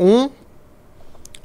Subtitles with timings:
[0.00, 0.30] um.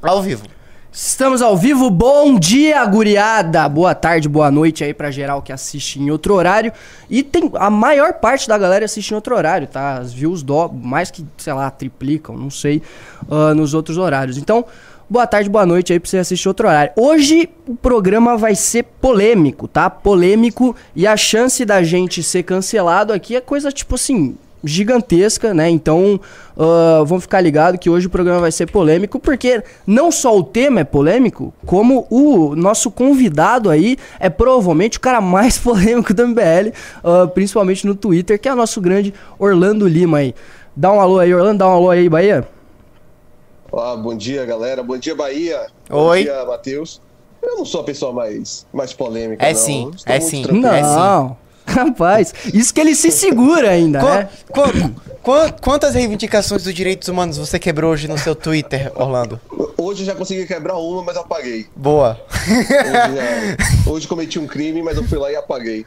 [0.02, 0.46] Ao vivo.
[0.90, 3.68] Estamos ao vivo, bom dia, guriada!
[3.68, 6.72] Boa tarde, boa noite aí pra geral que assiste em outro horário.
[7.10, 9.98] E tem a maior parte da galera assiste em outro horário, tá?
[9.98, 12.80] As views do, mais que, sei lá, triplicam, não sei,
[13.28, 14.38] uh, nos outros horários.
[14.38, 14.64] Então,
[15.08, 16.94] boa tarde, boa noite aí pra você assistir outro horário.
[16.96, 19.90] Hoje o programa vai ser polêmico, tá?
[19.90, 25.70] Polêmico e a chance da gente ser cancelado aqui é coisa tipo assim, gigantesca, né?
[25.70, 26.20] Então,
[26.56, 30.42] uh, vamos ficar ligado que hoje o programa vai ser polêmico, porque não só o
[30.42, 36.28] tema é polêmico, como o nosso convidado aí é provavelmente o cara mais polêmico do
[36.28, 36.72] MBL,
[37.02, 40.34] uh, principalmente no Twitter, que é o nosso grande Orlando Lima aí.
[40.74, 42.46] Dá um alô aí, Orlando, dá um alô aí, Bahia.
[43.72, 44.82] Olá, bom dia, galera.
[44.82, 45.66] Bom dia, Bahia.
[45.90, 46.18] Oi.
[46.24, 47.00] Bom dia, Matheus.
[47.42, 49.58] Eu não sou a pessoa mais, mais polêmica, É não.
[49.58, 50.42] sim, Estou é muito sim.
[50.42, 50.66] tranquilo.
[50.66, 50.88] É sim.
[50.90, 51.36] Não,
[51.74, 54.28] rapaz, isso que ele se segura ainda, né?
[54.50, 54.90] Qu- qu-
[55.22, 59.40] qu- quantas reivindicações dos direitos humanos você quebrou hoje no seu Twitter, Orlando?
[59.76, 61.66] Hoje eu já consegui quebrar uma, mas eu apaguei.
[61.74, 62.18] Boa.
[62.48, 62.66] Hoje,
[63.16, 63.56] já-
[63.90, 65.84] hoje cometi um crime, mas eu fui lá e apaguei.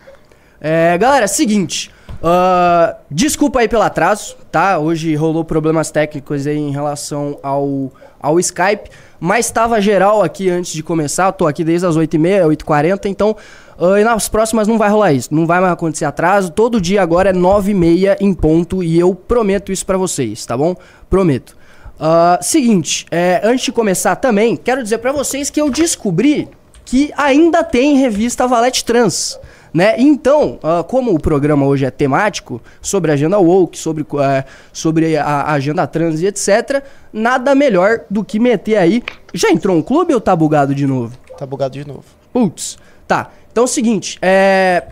[0.61, 1.89] É, galera, seguinte.
[2.21, 4.77] ah, desculpa aí pelo atraso, tá?
[4.77, 8.89] Hoje rolou problemas técnicos aí em relação ao, ao Skype.
[9.21, 11.27] Mas tava geral aqui antes de começar.
[11.27, 13.05] Eu tô aqui desde as 8h30, 8h40.
[13.05, 13.35] Então,
[13.79, 15.33] ah, e nas próximas não vai rolar isso.
[15.33, 16.51] Não vai mais acontecer atraso.
[16.51, 18.83] Todo dia agora é 9h30 em ponto.
[18.83, 20.75] E eu prometo isso pra vocês, tá bom?
[21.09, 21.57] Prometo.
[21.99, 26.47] Ah, seguinte, é, antes de começar também, quero dizer pra vocês que eu descobri
[26.85, 29.39] que ainda tem revista Valete Trans.
[29.73, 29.95] Né?
[29.99, 34.43] Então, ah, como o programa hoje é temático, sobre a agenda woke, sobre, eh,
[34.73, 36.83] sobre a, a agenda trans e etc.,
[37.13, 39.03] nada melhor do que meter aí.
[39.33, 41.15] Já entrou um clube ou tá bugado de novo?
[41.37, 42.05] Tá bugado de novo.
[42.33, 43.29] Putz, tá.
[43.59, 44.83] Então é o seguinte, é.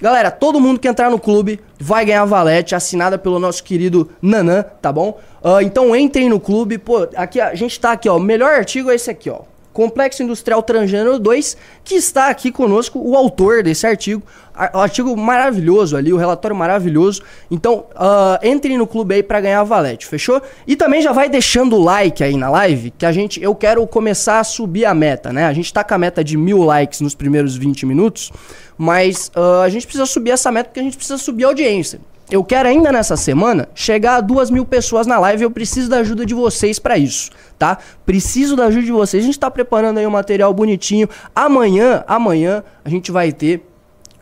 [0.00, 4.62] Galera, todo mundo que entrar no clube vai ganhar valete assinada pelo nosso querido Nanã,
[4.62, 5.18] tá bom?
[5.42, 8.88] Ah, então entrem no clube, pô, aqui a gente tá aqui, ó, o melhor artigo
[8.88, 9.40] é esse aqui, ó.
[9.78, 14.20] Complexo Industrial Transgênero 2, que está aqui conosco o autor desse artigo.
[14.52, 17.22] A- artigo maravilhoso ali, o relatório maravilhoso.
[17.48, 20.42] Então, ah, entrem no clube aí pra ganhar valete, fechou?
[20.66, 23.86] E também já vai deixando o like aí na live, que a gente, eu quero
[23.86, 25.44] começar a subir a meta, né?
[25.44, 28.32] A gente tá com a meta de mil likes nos primeiros 20 minutos,
[28.76, 32.00] mas ah, a gente precisa subir essa meta porque a gente precisa subir a audiência.
[32.30, 35.44] Eu quero ainda nessa semana chegar a duas mil pessoas na live.
[35.44, 37.78] Eu preciso da ajuda de vocês pra isso, tá?
[38.04, 39.22] Preciso da ajuda de vocês.
[39.22, 41.08] A gente tá preparando aí um material bonitinho.
[41.34, 43.64] Amanhã, amanhã a gente vai ter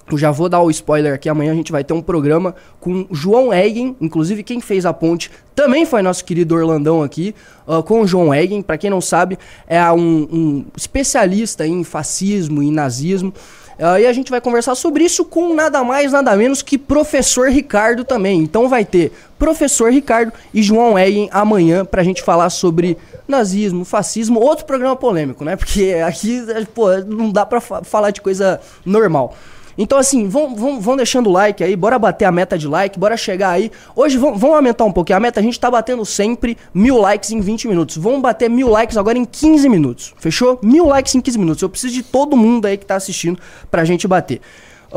[0.08, 3.08] eu já vou dar o spoiler aqui, amanhã a gente vai ter um programa com
[3.10, 7.34] João Eggen, inclusive quem fez a ponte também foi nosso querido Orlandão aqui,
[7.66, 9.36] ah, com o João Eggen, pra quem não sabe,
[9.66, 13.32] é um, um especialista em fascismo e nazismo,
[13.78, 17.50] Ah, e a gente vai conversar sobre isso com nada mais, nada menos que professor
[17.50, 18.40] Ricardo também.
[18.40, 22.96] Então vai ter professor Ricardo e João Eggen amanhã pra gente falar sobre
[23.28, 25.56] nazismo, fascismo, outro programa polêmico, né?
[25.56, 26.42] Porque aqui,
[26.74, 29.34] pô, não dá pra fa- falar de coisa normal.
[29.78, 32.98] Então, assim, vão, vão, vão deixando o like aí, bora bater a meta de like,
[32.98, 33.70] bora chegar aí.
[33.94, 37.30] Hoje vamos, vamos aumentar um pouquinho a meta, a gente tá batendo sempre mil likes
[37.30, 37.96] em 20 minutos.
[37.96, 40.58] Vamos bater mil likes agora em 15 minutos, fechou?
[40.62, 41.62] Mil likes em 15 minutos.
[41.62, 43.38] Eu preciso de todo mundo aí que tá assistindo
[43.70, 44.40] pra gente bater.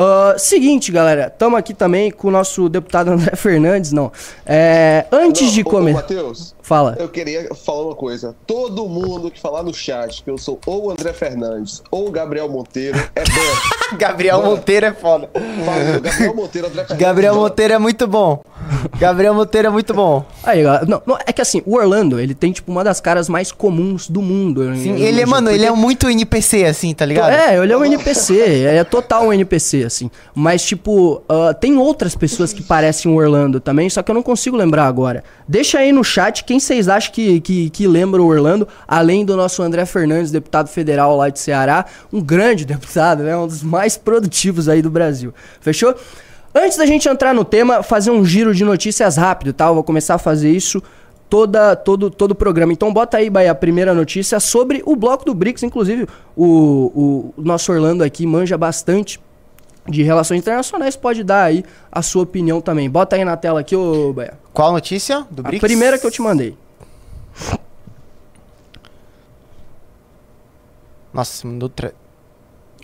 [0.01, 4.09] Ah, seguinte, galera, tamo aqui também com o nosso deputado André Fernandes, não.
[4.45, 5.93] É, antes de Ô, ô, comer.
[5.93, 6.95] Matheus, Fala.
[6.97, 8.33] eu queria falar uma coisa.
[8.47, 12.11] Todo mundo que falar no chat que eu sou ou o André Fernandes ou o
[12.11, 13.69] Gabriel Monteiro é bom.
[13.97, 15.29] Gabriel Monteiro é foda.
[16.01, 17.05] Gabriel Monteiro, André Fernandes.
[17.05, 17.35] Gabriel.
[17.35, 18.41] Monteiro é muito bom.
[18.99, 20.23] Gabriel Monteiro é muito bom.
[20.43, 23.27] Aí, galera, não, não, é que assim, o Orlando, ele tem, tipo, uma das caras
[23.27, 24.75] mais comuns do mundo.
[24.75, 27.31] Sim, ele é, mano, ele é muito NPC, assim, tá ligado?
[27.31, 30.09] É, ele é um NPC, é total um NPC, assim.
[30.33, 34.23] Mas, tipo, ah, tem outras pessoas que parecem o Orlando também, só que eu não
[34.23, 35.23] consigo lembrar agora.
[35.47, 39.35] Deixa aí no chat quem vocês acham que, que, que lembra o Orlando, além do
[39.35, 43.35] nosso André Fernandes, deputado federal lá de Ceará, um grande deputado, né?
[43.35, 45.33] Um dos mais produtivos aí do Brasil.
[45.59, 45.95] Fechou?
[46.53, 49.67] Antes da gente entrar no tema, fazer um giro de notícias rápido, tá?
[49.67, 50.81] Eu vou começar a fazer isso
[51.29, 52.73] toda, todo, todo o programa.
[52.73, 55.63] Então bota aí, Bahia, a primeira notícia sobre o bloco do BRICS.
[55.63, 59.19] Inclusive, o, o nosso Orlando aqui manja bastante
[59.89, 60.95] de relações internacionais.
[60.95, 62.89] Pode dar aí a sua opinião também.
[62.89, 64.39] Bota aí na tela aqui, ô Bahia.
[64.53, 65.61] Qual notícia do A BRICS?
[65.61, 66.57] primeira que eu te mandei.
[71.13, 71.69] Nossa, mandou...
[71.69, 71.91] Tra...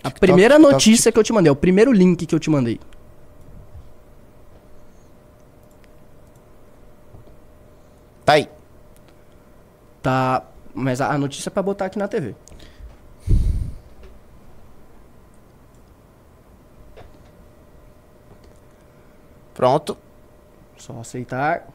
[0.02, 1.50] A primeira notícia que eu te mandei.
[1.50, 2.80] O primeiro link que eu te mandei.
[8.24, 8.48] Tá aí.
[10.02, 10.42] Tá.
[10.74, 12.34] Mas a a notícia é pra botar aqui na TV.
[19.56, 19.96] Pronto.
[20.76, 21.66] Só aceitar.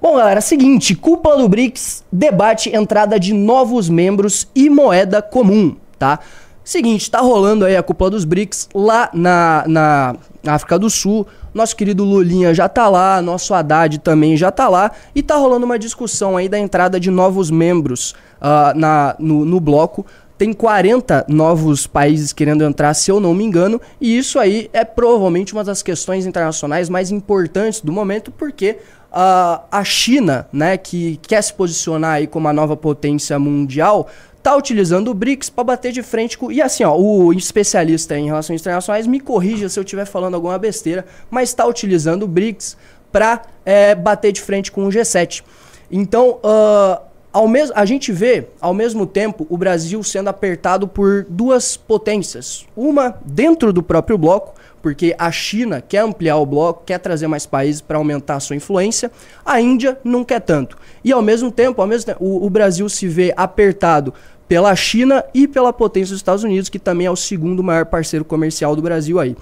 [0.00, 6.18] Bom, galera, seguinte, cúpula do BRICS debate entrada de novos membros e moeda comum, tá?
[6.64, 10.16] Seguinte, tá rolando aí a cúpula dos BRICS lá na, na
[10.46, 11.26] África do Sul.
[11.52, 14.90] Nosso querido Lulinha já tá lá, nosso Haddad também já tá lá.
[15.14, 19.60] E tá rolando uma discussão aí da entrada de novos membros uh, na, no, no
[19.60, 20.06] bloco.
[20.36, 24.84] Tem 40 novos países querendo entrar, se eu não me engano, e isso aí é
[24.84, 28.78] provavelmente uma das questões internacionais mais importantes do momento, porque
[29.12, 34.08] uh, a China, né, que quer se posicionar aí como a nova potência mundial,
[34.42, 36.52] tá utilizando o BRICS para bater de frente com.
[36.52, 40.58] E assim, ó, o especialista em relações internacionais me corrija se eu estiver falando alguma
[40.58, 42.76] besteira, mas está utilizando o BRICS
[43.10, 45.42] para é, bater de frente com o G7.
[45.90, 47.00] Então, uh,
[47.34, 52.64] ao mes a gente vê, ao mesmo tempo, o Brasil sendo apertado por duas potências.
[52.76, 57.46] Uma dentro do próprio bloco porque a China quer ampliar o bloco, quer trazer mais
[57.46, 59.10] países para aumentar a sua influência,
[59.42, 60.76] a Índia não quer tanto.
[61.02, 64.12] E ao mesmo tempo, ao mesmo tempo o, o Brasil se vê apertado
[64.46, 68.26] pela China e pela potência dos Estados Unidos, que também é o segundo maior parceiro
[68.26, 69.34] comercial do Brasil aí.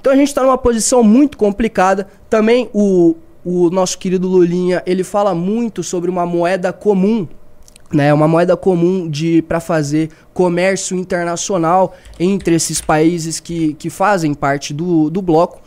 [0.00, 2.08] Então a gente está numa posição muito complicada.
[2.30, 3.14] Também o,
[3.48, 7.26] o nosso querido Lulinha, ele fala muito sobre uma moeda comum
[7.90, 14.34] né, uma moeda comum de para fazer comércio internacional entre esses países que, que fazem
[14.34, 15.62] parte do, do bloco.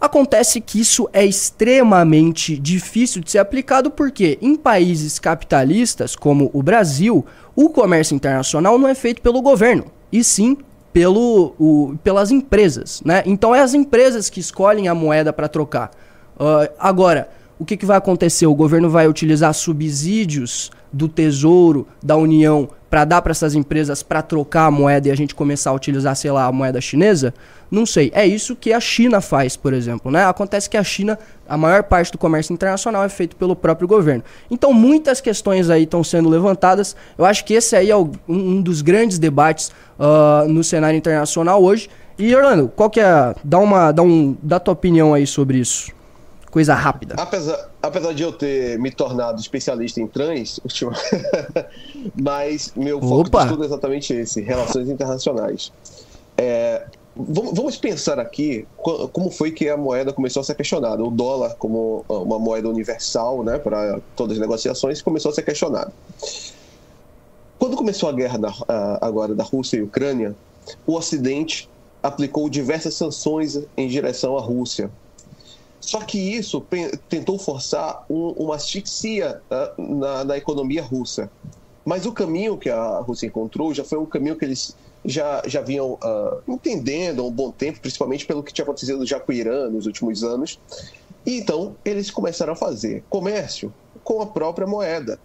[0.00, 6.62] Acontece que isso é extremamente difícil de ser aplicado porque em países capitalistas como o
[6.62, 10.56] Brasil, o comércio internacional não é feito pelo governo, e sim
[10.92, 13.02] pelo, o, pelas empresas.
[13.04, 13.22] Né?
[13.26, 15.90] Então é as empresas que escolhem a moeda para trocar.
[16.40, 17.28] Uh, agora,
[17.58, 18.46] o que, que vai acontecer?
[18.46, 24.22] O governo vai utilizar subsídios do Tesouro, da União, para dar para essas empresas para
[24.22, 27.34] trocar a moeda e a gente começar a utilizar, sei lá, a moeda chinesa?
[27.70, 28.10] Não sei.
[28.14, 30.24] É isso que a China faz, por exemplo, né?
[30.24, 34.24] Acontece que a China, a maior parte do comércio internacional é feito pelo próprio governo.
[34.50, 36.96] Então, muitas questões aí estão sendo levantadas.
[37.18, 41.62] Eu acho que esse aí é o, um dos grandes debates uh, no cenário internacional
[41.62, 41.90] hoje.
[42.18, 43.34] E Orlando, qual que é?
[43.44, 45.99] Dá uma, dá um, dá tua opinião aí sobre isso.
[46.50, 47.14] Coisa rápida.
[47.16, 50.58] Apesar, apesar de eu ter me tornado especialista em trans,
[52.20, 53.38] mas meu foco Opa.
[53.38, 55.72] de estudo é exatamente esse, relações internacionais.
[56.36, 58.66] É, vamos pensar aqui
[59.12, 61.04] como foi que a moeda começou a ser questionada.
[61.04, 65.92] O dólar, como uma moeda universal né, para todas as negociações, começou a ser questionado.
[67.58, 68.52] Quando começou a guerra da,
[69.00, 70.34] agora da Rússia e Ucrânia,
[70.86, 71.68] o Ocidente
[72.02, 74.90] aplicou diversas sanções em direção à Rússia,
[75.80, 76.64] só que isso
[77.08, 81.30] tentou forçar um, uma asfixia uh, na, na, economia russa.
[81.84, 85.62] Mas o caminho que a Rússia encontrou já foi um caminho que eles já, já
[85.62, 89.34] vinham uh, entendendo há um bom tempo, principalmente pelo que tinha acontecido já com o
[89.34, 90.60] Irã nos últimos anos.
[91.24, 93.72] E então eles começaram a fazer comércio
[94.04, 95.18] com a própria moeda.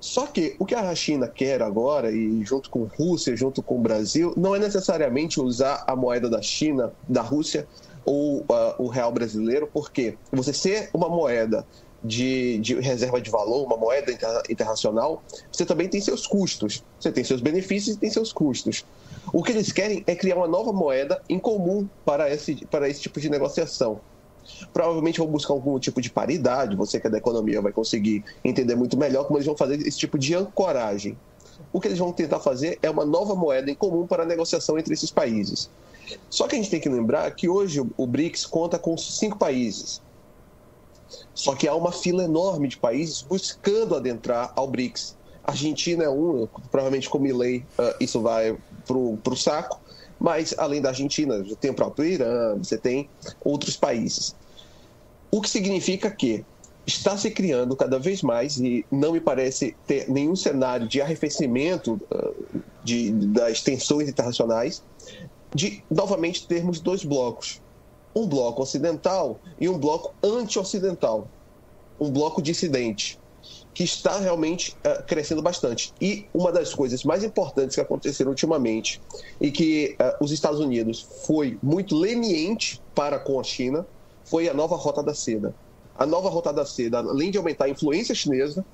[0.00, 3.76] Só que o que a China quer agora, e junto com a Rússia, junto com
[3.76, 7.68] o Brasil, não é necessariamente usar a moeda da China, da Rússia,
[8.04, 11.66] ou uh, o real brasileiro, porque você ser uma moeda
[12.02, 16.82] de, de, reserva de valor, uma moeda inter, internacional, você também tem seus custos.
[16.98, 18.84] Você tem seus benefícios e tem seus custos.
[19.32, 23.00] O que eles querem é criar uma nova moeda em comum para esse, para esse
[23.00, 24.00] tipo de negociação.
[24.72, 28.74] Provavelmente vão buscar algum tipo de paridade, você que é da economia vai conseguir entender
[28.74, 31.16] muito melhor como eles vão fazer esse tipo de ancoragem.
[31.72, 34.76] O que eles vão tentar fazer é uma nova moeda em comum para a negociação
[34.76, 35.70] entre esses países.
[36.28, 40.00] Só que a gente tem que lembrar que hoje o BRICS conta com cinco países.
[41.34, 45.16] Só que há uma fila enorme de países buscando adentrar ao BRICS.
[45.44, 48.56] A Argentina é um, provavelmente com Milley uh, isso vai
[48.86, 49.80] para o saco,
[50.18, 53.08] mas além da Argentina, você tem o próprio Irã, você tem
[53.44, 54.36] outros países.
[55.30, 56.44] O que significa que
[56.86, 62.00] está se criando cada vez mais, e não me parece ter nenhum cenário de arrefecimento
[62.10, 64.82] uh, de, das tensões internacionais,
[65.54, 67.60] de novamente termos dois blocos.
[68.14, 71.28] Um bloco ocidental e um bloco anti-ocidental.
[72.00, 73.18] Um bloco dissidente,
[73.72, 75.92] que está realmente uh, crescendo bastante.
[76.00, 79.00] E uma das coisas mais importantes que aconteceram ultimamente
[79.40, 83.86] e que uh, os Estados Unidos foi muito leniente para com a China
[84.24, 85.54] foi a nova Rota da Seda.
[85.96, 88.64] A nova Rota da Seda, além de aumentar a influência chinesa,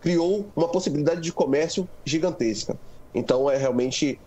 [0.00, 2.78] criou uma possibilidade de comércio gigantesca.
[3.14, 4.18] Então é realmente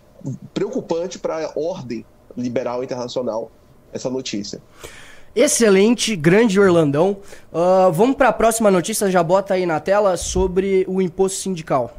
[0.52, 2.04] preocupante para a ordem
[2.36, 3.50] liberal internacional
[3.92, 4.60] essa notícia.
[5.34, 7.16] Excelente, grande Orlandão.
[7.52, 11.96] Uh, vamos para a próxima notícia, já bota aí na tela sobre o imposto sindical.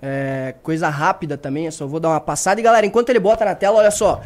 [0.00, 2.60] É, coisa rápida também, eu só vou dar uma passada.
[2.60, 4.20] E galera, enquanto ele bota na tela, olha só.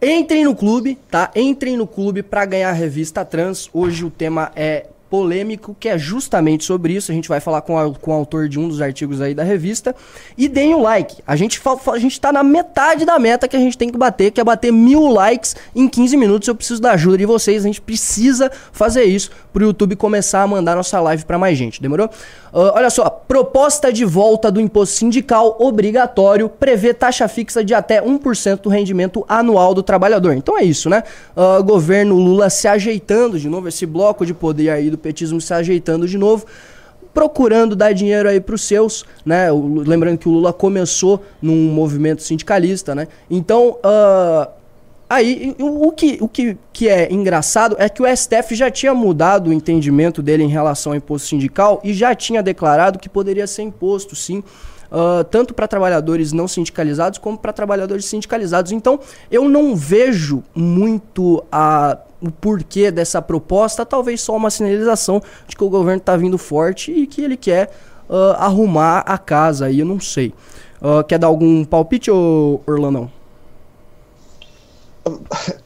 [0.00, 1.30] Entrem no clube, tá?
[1.34, 3.68] Entrem no clube para ganhar a revista Trans.
[3.72, 7.10] Hoje o tema é polêmico que é justamente sobre isso.
[7.10, 9.42] A gente vai falar com, a, com o autor de um dos artigos aí da
[9.42, 9.94] revista.
[10.36, 11.22] E deem o like.
[11.26, 11.60] A gente,
[11.92, 14.44] a gente tá na metade da meta que a gente tem que bater, que é
[14.44, 16.48] bater mil likes em 15 minutos.
[16.48, 17.64] Eu preciso da ajuda de vocês.
[17.64, 21.80] A gente precisa fazer isso pro YouTube começar a mandar nossa live para mais gente.
[21.80, 22.10] Demorou?
[22.52, 28.00] Uh, olha só, proposta de volta do imposto sindical obrigatório prevê taxa fixa de até
[28.00, 30.32] 1% do rendimento anual do trabalhador.
[30.34, 31.02] Então é isso, né?
[31.36, 35.52] Uh, governo Lula se ajeitando de novo, esse bloco de poder aí do petismo se
[35.52, 36.46] ajeitando de novo
[37.12, 39.48] procurando dar dinheiro aí para os seus, né?
[39.50, 43.08] Lembrando que o Lula começou num movimento sindicalista, né?
[43.28, 44.48] Então, uh,
[45.10, 49.48] Aí, o, que, o que, que é engraçado é que o STF já tinha mudado
[49.48, 53.62] o entendimento dele em relação ao imposto sindical e já tinha declarado que poderia ser
[53.62, 54.44] imposto, sim,
[54.92, 58.70] uh, tanto para trabalhadores não sindicalizados como para trabalhadores sindicalizados.
[58.70, 59.00] Então,
[59.30, 65.64] eu não vejo muito a, o porquê dessa proposta, talvez só uma sinalização de que
[65.64, 67.70] o governo está vindo forte e que ele quer
[68.10, 70.34] uh, arrumar a casa aí, eu não sei.
[70.82, 73.17] Uh, quer dar algum palpite, ou Orlandão?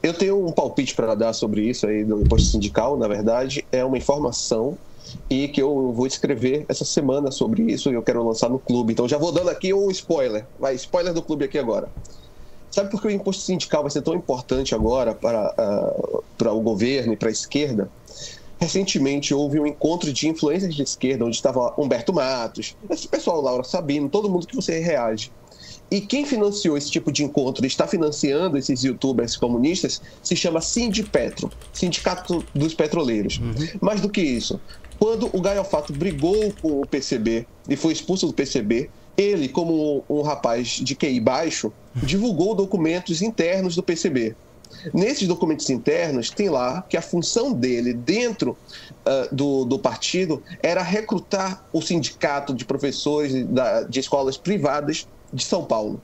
[0.01, 3.83] Eu tenho um palpite para dar sobre isso aí do imposto sindical, na verdade, é
[3.83, 4.77] uma informação
[5.29, 8.93] e que eu vou escrever essa semana sobre isso e eu quero lançar no clube.
[8.93, 10.45] Então já vou dando aqui um spoiler.
[10.59, 11.91] Vai, spoiler do clube aqui agora.
[12.71, 16.59] Sabe por que o imposto sindical vai ser tão importante agora para, uh, para o
[16.59, 17.89] governo e para a esquerda?
[18.59, 23.63] Recentemente houve um encontro de influências de esquerda, onde estava Humberto Matos, esse pessoal, Laura
[23.63, 25.31] Sabino, todo mundo que você reage.
[25.93, 30.59] E quem financiou esse tipo de encontro e está financiando esses youtubers comunistas se chama
[30.59, 33.37] Sindipetro, Sindicato dos Petroleiros.
[33.37, 33.53] Uhum.
[33.79, 34.59] Mais do que isso,
[34.97, 40.17] quando o Gaiofato brigou com o PCB e foi expulso do PCB, ele, como um,
[40.17, 44.35] um rapaz de QI baixo, divulgou documentos internos do PCB.
[44.91, 48.57] Nesses documentos internos, tem lá que a função dele dentro
[49.05, 55.43] uh, do, do partido era recrutar o sindicato de professores da, de escolas privadas de
[55.43, 55.99] São Paulo.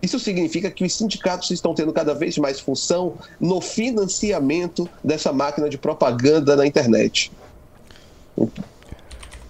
[0.00, 5.68] Isso significa que os sindicatos estão tendo cada vez mais função no financiamento dessa máquina
[5.68, 7.30] de propaganda na internet.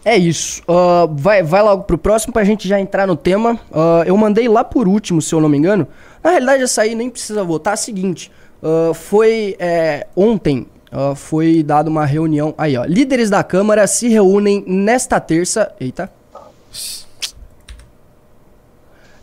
[0.04, 0.62] É isso.
[0.62, 3.54] Uh, vai, vai logo pro próximo pra gente já entrar no tema.
[3.70, 5.86] Uh, eu mandei lá por último, se eu não me engano.
[6.22, 7.74] Na realidade, essa aí nem precisa votar.
[7.74, 8.30] É seguinte,
[8.62, 10.66] uh, foi é, ontem.
[11.16, 12.52] foi dada uma reunião.
[12.58, 12.84] Aí, ó.
[12.84, 15.72] Líderes da Câmara se reúnem nesta terça.
[15.80, 16.10] Eita.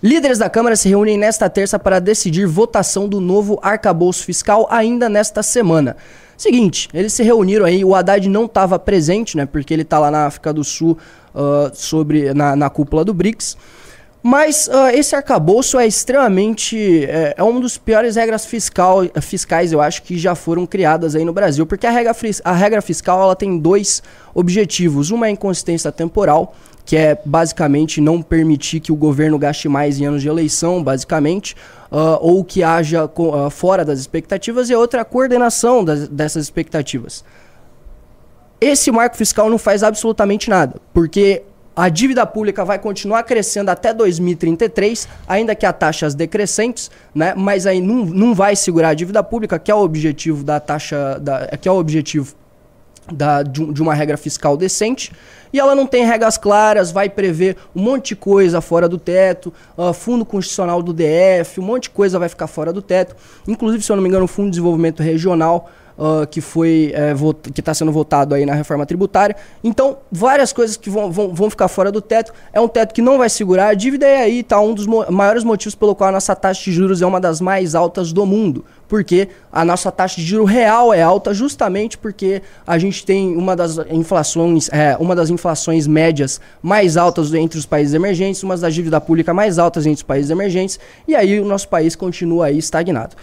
[0.01, 5.09] Líderes da Câmara se reúnem nesta terça para decidir votação do novo arcabouço fiscal ainda
[5.09, 5.97] nesta semana.
[6.37, 9.45] Seguinte, eles se reuniram aí, o Haddad não estava presente, né?
[9.45, 10.97] Porque ele está lá na África do Sul
[11.35, 13.57] uh, sobre, na, na cúpula do BRICS.
[14.23, 17.05] Mas uh, esse arcabouço é extremamente.
[17.05, 21.25] É, é uma das piores regras fiscal, fiscais, eu acho, que já foram criadas aí
[21.25, 21.65] no Brasil.
[21.65, 22.15] Porque a regra,
[22.45, 24.01] a regra fiscal ela tem dois
[24.33, 25.11] objetivos.
[25.11, 26.55] Uma é a inconsistência temporal
[26.89, 31.55] que é basicamente não permitir que o governo gaste mais em anos de eleição, basicamente,
[31.91, 37.23] uh, ou que haja uh, fora das expectativas, e outra a coordenação das, dessas expectativas.
[38.59, 41.43] Esse marco fiscal não faz absolutamente nada, porque
[41.75, 47.35] a dívida pública vai continuar crescendo até 2033, ainda que a taxas decrescentes, né?
[47.37, 51.19] Mas aí não, não vai segurar a dívida pública, que é o objetivo da taxa,
[51.19, 52.33] da, que é o objetivo
[53.11, 55.11] da, de, de uma regra fiscal decente.
[55.51, 59.51] E ela não tem regras claras, vai prever um monte de coisa fora do teto,
[59.77, 63.15] uh, fundo constitucional do DF, um monte de coisa vai ficar fora do teto.
[63.47, 67.13] Inclusive, se eu não me engano, o Fundo de Desenvolvimento Regional uh, que foi é,
[67.53, 69.35] que está sendo votado aí na reforma tributária.
[69.61, 72.31] Então, várias coisas que vão, vão, vão ficar fora do teto.
[72.53, 73.67] É um teto que não vai segurar.
[73.67, 74.59] A dívida é aí, tá?
[74.61, 77.41] Um dos mo maiores motivos pelo qual a nossa taxa de juros é uma das
[77.41, 78.63] mais altas do mundo.
[78.89, 83.55] Porque a nossa taxa de juro real é alta justamente porque a gente tem uma
[83.55, 88.73] das inflações, é, uma das inflações médias mais altas entre os países emergentes, uma das
[88.73, 92.57] dívidas públicas mais altas entre os países emergentes, e aí o nosso país continua aí
[92.57, 93.15] estagnado.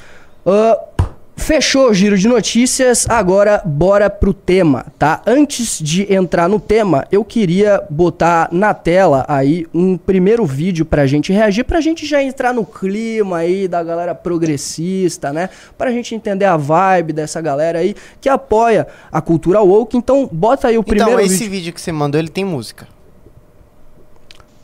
[0.46, 5.22] Uh, Fechou o giro de notícias, agora bora pro tema, tá?
[5.24, 11.06] Antes de entrar no tema, eu queria botar na tela aí um primeiro vídeo pra
[11.06, 15.50] gente reagir, pra gente já entrar no clima aí da galera progressista, né?
[15.78, 19.96] Pra gente entender a vibe dessa galera aí que apoia a cultura woke.
[19.96, 21.26] Então, bota aí o então, primeiro vídeo.
[21.26, 21.58] Então, esse vídeo.
[21.58, 22.88] vídeo que você mandou, ele tem música.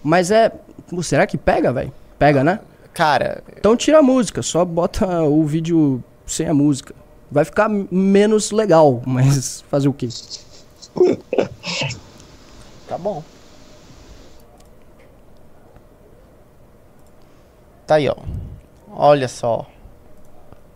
[0.02, 0.50] Mas é...
[1.02, 1.92] Será que pega, velho?
[2.18, 2.58] Pega, né?
[2.92, 3.42] Cara...
[3.56, 6.94] Então tira a música, só bota o vídeo sem a música.
[7.30, 10.08] Vai ficar menos legal, mas fazer o quê?
[12.86, 13.22] tá bom.
[17.86, 18.16] Tá aí, ó.
[18.94, 19.66] Olha só.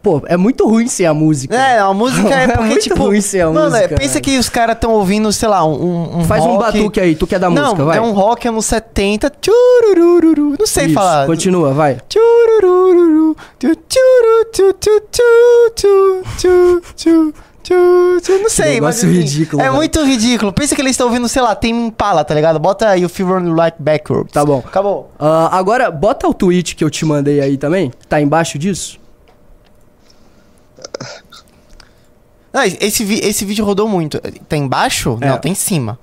[0.06, 1.52] Pô, é muito ruim sem a música.
[1.56, 3.88] É, a música é porque, é muito tipo, ruim sem a mano, é, música.
[3.88, 6.54] Mano, pensa que os caras estão ouvindo, sei lá, um, um Faz rock.
[6.54, 7.98] um batuque aí, tu quer é da música, é vai.
[7.98, 9.32] é um rock anos 70.
[10.56, 11.26] Não sei Isso, falar.
[11.26, 11.96] continua, vai.
[12.08, 12.20] Tchu,
[13.58, 13.74] tchu,
[14.52, 15.02] tchu, tchu,
[16.94, 17.32] tchu,
[17.64, 18.82] tchu, não sei, mano.
[18.84, 18.98] mas.
[18.98, 19.60] Assim, ridículo.
[19.60, 20.52] É muito ridículo.
[20.52, 22.60] Pensa que eles estão ouvindo, sei lá, tem Impala, tá ligado?
[22.60, 24.32] Bota aí o Fever and Like Backwards.
[24.32, 24.62] Tá bom.
[24.64, 25.10] Acabou.
[25.18, 27.90] Uh, agora, bota o tweet que eu te mandei aí também.
[28.08, 29.04] Tá embaixo disso.
[32.56, 34.18] Não, esse, esse vídeo rodou muito.
[34.48, 35.18] Tá embaixo?
[35.20, 35.28] É.
[35.28, 35.98] Não, tá em cima.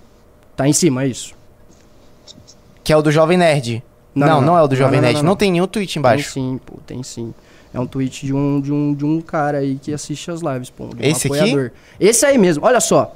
[0.56, 1.34] Tá em cima, é isso.
[2.84, 3.84] Que é o do Jovem Nerd.
[4.14, 5.24] Não, Não, não, não, é o do Jovem não, Nerd.
[5.24, 6.32] não, tem nenhum tweet Tem embaixo.
[6.34, 7.34] sim, pô, tem sim.
[7.74, 10.70] É um tweet de um, de um, de um cara aí que assiste as lives,
[10.70, 10.84] pô.
[10.84, 11.40] um Esse aqui?
[11.40, 11.72] apoiador.
[12.00, 13.16] Esse aí mesmo, olha só.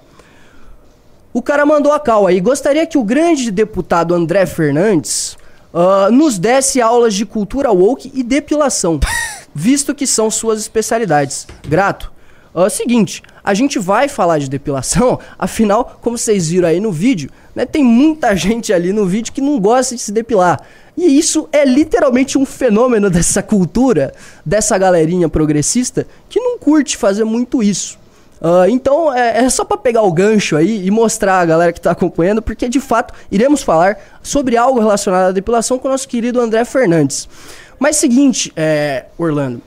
[1.32, 2.39] O cara mandou a cal aí.
[2.39, 5.38] Gostaria que o grande deputado André Fernandes
[5.72, 9.00] ah, nos desse aulas de cultura woke e depilação,
[9.53, 11.46] visto que são suas especialidades.
[11.67, 12.16] Grato.
[12.60, 17.30] Ah, seguinte, a gente vai falar de depilação, afinal, como vocês viram aí no vídeo,
[17.54, 20.60] né, tem muita gente ali no vídeo que não gosta de se depilar.
[20.98, 24.12] E isso é literalmente um fenômeno dessa cultura,
[24.44, 28.00] dessa galerinha progressista, que não curte fazer muito isso.
[28.42, 31.80] Ah, então é, é só pra pegar o gancho aí e mostrar a galera que
[31.80, 36.08] tá acompanhando, porque de fato iremos falar sobre algo relacionado à depilação com o nosso
[36.08, 37.30] querido André Fernandes.
[37.78, 39.62] Mas seguinte, é, Orlando,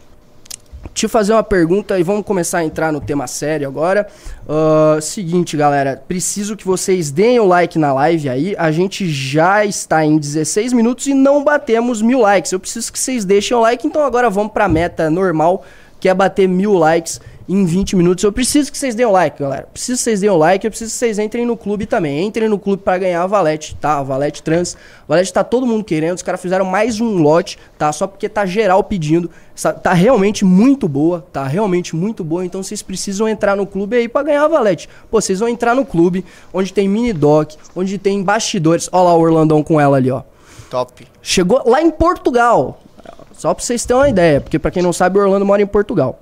[0.93, 4.07] te fazer uma pergunta e vamos começar a entrar no tema sério agora.
[4.49, 8.55] Ah, seguinte, galera, preciso que vocês deem o like na live aí.
[8.59, 12.53] A gente já está em 16 minutos e não batemos mil likes.
[12.53, 15.65] Eu preciso que vocês deixem o like, então agora vamos pra meta normal,
[16.01, 18.23] que é bater mil likes em 20 minutos.
[18.23, 19.67] Eu preciso que vocês deem o like, galera.
[19.73, 22.25] Preciso que vocês deem o like, eu preciso que vocês entrem no clube também.
[22.25, 23.99] Entrem no clube pra ganhar a Valete, tá?
[23.99, 24.77] A Valete Trans.
[24.77, 26.15] A Valete tá todo mundo querendo.
[26.15, 27.93] Os caras fizeram mais um lote, tá?
[27.93, 29.29] Só porque tá geral pedindo.
[29.83, 32.47] Tá realmente muito boa, tá realmente muito boa.
[32.47, 34.89] Então vocês precisam entrar no clube aí pra ganhar a Valete.
[35.11, 38.89] Pô, vocês vão entrar no clube onde tem mini doc, onde tem bastidores.
[38.93, 40.23] Ó lá o Orlandão com ela ali, ó.
[40.71, 41.05] Top.
[41.21, 42.81] Chegou lá em Portugal.
[43.41, 45.67] Só pra vocês terem uma ideia, porque pra quem não sabe, o Orlando mora em
[45.67, 46.21] Portugal.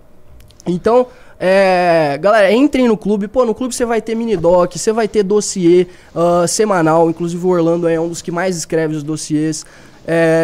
[0.64, 1.08] Então,
[1.40, 3.26] é, galera, entrem no clube.
[3.26, 7.10] Pô, no clube você vai ter mini doc, você vai ter dossiê ah, semanal.
[7.10, 9.66] Inclusive o Orlando é um dos que mais escreve os dossiês.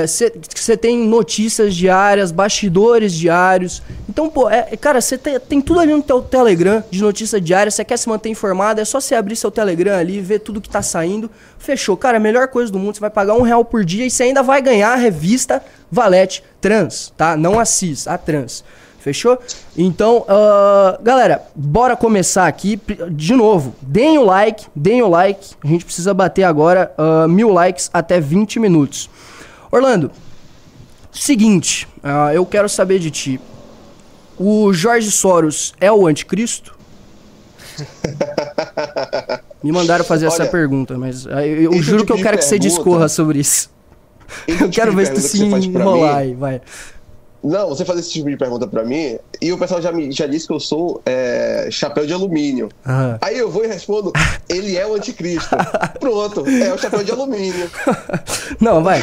[0.06, 3.82] Você tem notícias diárias, bastidores diários.
[4.06, 7.40] Então, pô, é, é, cara, você tem, tem tudo ali no teu Telegram de notícia
[7.40, 7.70] diária.
[7.70, 10.68] Você quer se manter informado, é só você abrir seu Telegram ali, ver tudo que
[10.68, 11.30] tá saindo.
[11.58, 11.96] Fechou.
[11.96, 14.42] Cara, melhor coisa do mundo, você vai pagar um real por dia e você ainda
[14.42, 17.34] vai ganhar a revista Valete Trans, tá?
[17.36, 18.62] Não a Cis, a Trans.
[19.04, 19.38] Fechou?
[19.76, 22.80] Então, ah, galera, bora começar aqui.
[23.10, 25.54] De novo, deem o like, deem o like.
[25.62, 29.10] A gente precisa bater agora ah, mil likes até 20 minutos.
[29.74, 30.12] Orlando,
[31.10, 33.40] seguinte, ah, eu quero saber de ti.
[34.38, 36.78] O Jorge Soros é o anticristo?
[39.64, 42.44] Me mandaram fazer essa Olha, pergunta, mas ah, eu, eu juro que eu quero que
[42.44, 43.68] você pergunta- discorra sobre isso.
[44.48, 46.60] Eu quero ver se tu pergunta se enrolar aí, vai.
[47.44, 50.26] Não, você faz esse tipo de pergunta pra mim e o pessoal já, me, já
[50.26, 52.70] disse que eu sou é, chapéu de alumínio.
[52.86, 53.18] Aham.
[53.20, 54.10] Aí eu vou e respondo,
[54.48, 55.54] ele é o anticristo.
[56.00, 57.70] Pronto, é o chapéu de alumínio.
[58.58, 59.02] Não, vai.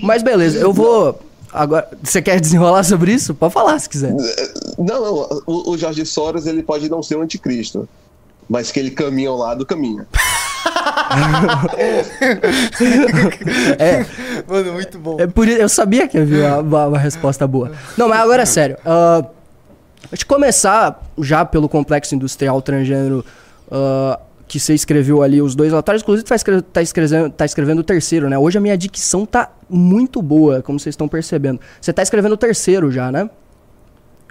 [0.00, 1.18] Mas beleza, eu vou.
[1.52, 3.34] Agora, você quer desenrolar sobre isso?
[3.34, 4.14] Pode falar se quiser.
[4.78, 7.88] Não, não, o, o Jorge Soros ele pode não ser o anticristo,
[8.48, 10.06] mas que ele caminha ao lado, caminha.
[13.78, 14.04] É,
[14.46, 15.16] Mano, muito bom.
[15.20, 17.72] é por eu sabia que havia uma, uma- resposta boa.
[17.96, 18.76] Não, mas agora é sério.
[20.10, 23.24] Deixa eu começar já pelo complexo industrial transgênero
[23.70, 24.18] ah,
[24.48, 26.02] que você escreveu ali, os dois relatórios.
[26.02, 28.36] Inclusive, tá, escre tá, escrevendo, tá escrevendo o terceiro, né?
[28.38, 31.60] Hoje a minha dicção tá muito boa, como vocês estão percebendo.
[31.80, 33.30] Você tá escrevendo o terceiro já, né?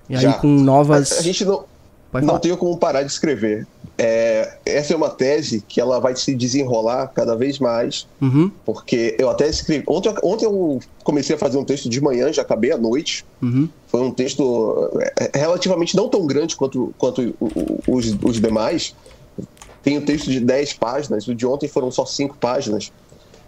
[0.10, 0.34] E aí Já.
[0.34, 1.14] com novas.
[1.14, 1.64] A, a gente não,
[2.12, 2.40] Pode não falar.
[2.40, 3.66] tem como parar de escrever.
[4.02, 9.14] É, essa é uma tese que ela vai se desenrolar cada vez mais, Uhum, porque
[9.20, 9.84] eu até escrevi.
[9.86, 13.26] Ontem, ontem eu comecei a fazer um texto de manhã, já acabei à noite.
[13.42, 13.68] uhum.
[13.88, 17.36] Foi um texto é, relativamente não tão grande quanto, quanto
[17.88, 18.96] os, os demais.
[19.84, 22.94] Tem um texto de 10 páginas, o de ontem foram só 5 páginas,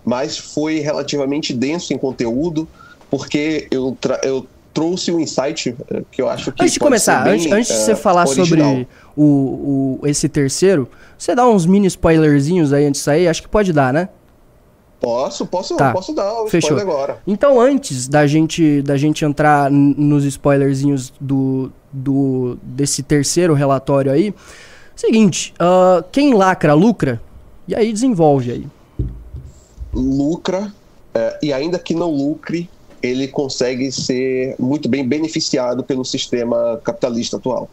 [0.04, 2.68] mas foi relativamente denso em conteúdo,
[3.10, 6.64] porque eu, eu trouxe um insight eh, que eu acho que.
[6.64, 8.48] Antes de pode começar, bem, antes, antes de você falar original.
[8.48, 13.28] sobre o, o, esse terceiro, você dá uns mini spoilerzinhos aí antes de sair?
[13.28, 14.10] Acho que pode dar, né?
[15.00, 15.92] Posso, posso, Tá.
[15.92, 16.78] posso dar o Fechou.
[16.78, 17.18] agora.
[17.26, 24.32] Então, antes da gente, da gente entrar nos spoilerzinhos do, do desse terceiro relatório aí,
[24.96, 27.20] seguinte, ah, quem lacra, lucra,
[27.68, 28.68] e aí desenvolve aí.
[29.94, 30.72] Lucra,
[31.14, 32.70] eh, e ainda que não lucre,
[33.02, 37.70] ele consegue ser muito bem beneficiado pelo sistema capitalista atual.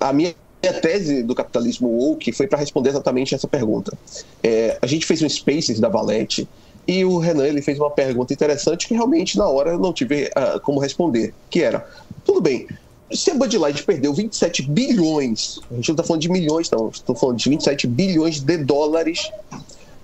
[0.00, 3.96] A minha tese do capitalismo woke foi para responder exatamente essa pergunta.
[4.42, 6.48] É, a gente fez um Spaces da Valete
[6.86, 10.24] e o Renan ele fez uma pergunta interessante que realmente na hora eu não tive
[10.24, 11.86] uh, como responder, que era,
[12.24, 12.66] tudo bem,
[13.12, 16.88] se a Bud Light perdeu 27 bilhões, a gente não está falando de milhões, não,
[16.88, 19.30] estou falando de 27 bilhões de dólares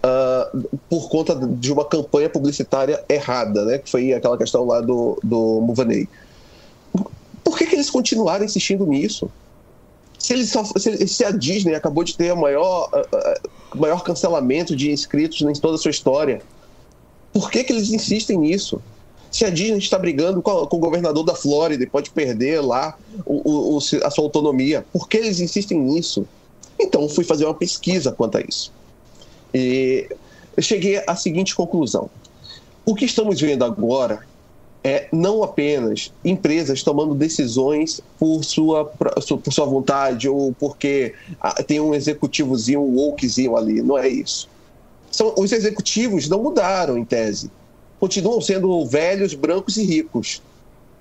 [0.05, 3.79] uh, por conta de uma campanha publicitária errada, né?
[3.79, 6.09] Que foi aquela questão lá do, do Muvanei.
[7.43, 9.31] Por que, que eles continuaram insistindo nisso?
[10.25, 15.43] Se, se, se a Disney acabou de ter o maior, uh, maior cancelamento de inscritos
[15.43, 16.41] em toda a sua história,
[17.31, 18.81] por que, que eles insistem nisso?
[19.31, 22.63] Se a Disney está brigando com, a, com o governador da Flórida e pode perder
[22.63, 26.27] lá o, o, a sua autonomia, por que eles insistem nisso?
[26.81, 28.73] Então, fui fazer uma pesquisa quanto a isso.
[29.53, 30.09] E
[30.59, 32.09] cheguei à seguinte conclusão:
[32.87, 34.27] o que estamos vendo agora
[34.85, 41.81] é não apenas empresas tomando decisões por sua, por sua vontade ou porque ah, tem
[41.81, 43.83] um executivozinho, um wokezinho ali.
[43.83, 44.49] Não é isso.
[45.11, 47.51] São, os executivos não mudaram, em tese.
[47.99, 50.43] Continuam sendo velhos, brancos e ricos.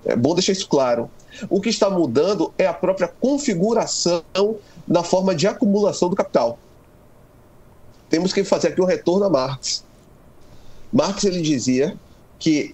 [0.04, 1.10] É bom deixar isso claro.
[1.50, 4.22] O que está mudando é a própria configuração
[4.88, 6.58] na forma de acumulação do capital
[8.14, 9.82] temos que fazer aqui um retorno a Marx.
[10.92, 11.96] Marx ele dizia
[12.38, 12.72] que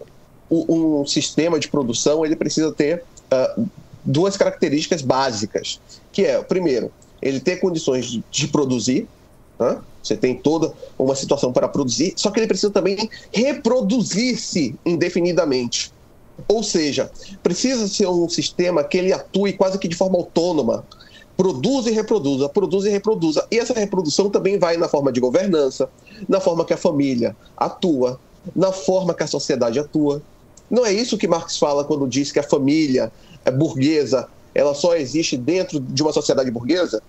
[0.51, 3.69] um sistema de produção ele precisa ter uh,
[4.05, 5.81] duas características básicas,
[6.13, 6.91] que é, primeiro,
[7.23, 9.07] ele ter condições de produzir,
[9.59, 9.81] né?
[10.03, 15.93] você tem toda uma situação para produzir, só que ele precisa também reproduzir-se indefinidamente.
[16.49, 17.11] Ou seja,
[17.43, 20.85] precisa ser um sistema que ele atue quase que de forma autônoma,
[21.37, 23.47] produza e reproduza, produza e reproduza.
[23.51, 25.89] E essa reprodução também vai na forma de governança,
[26.29, 28.19] na forma que a família atua,
[28.55, 30.23] na forma que a sociedade atua.
[30.71, 33.13] Não é isso que Marx fala quando diz que a família
[33.45, 37.01] é burguesa ela só existe dentro de uma sociedade burguesa?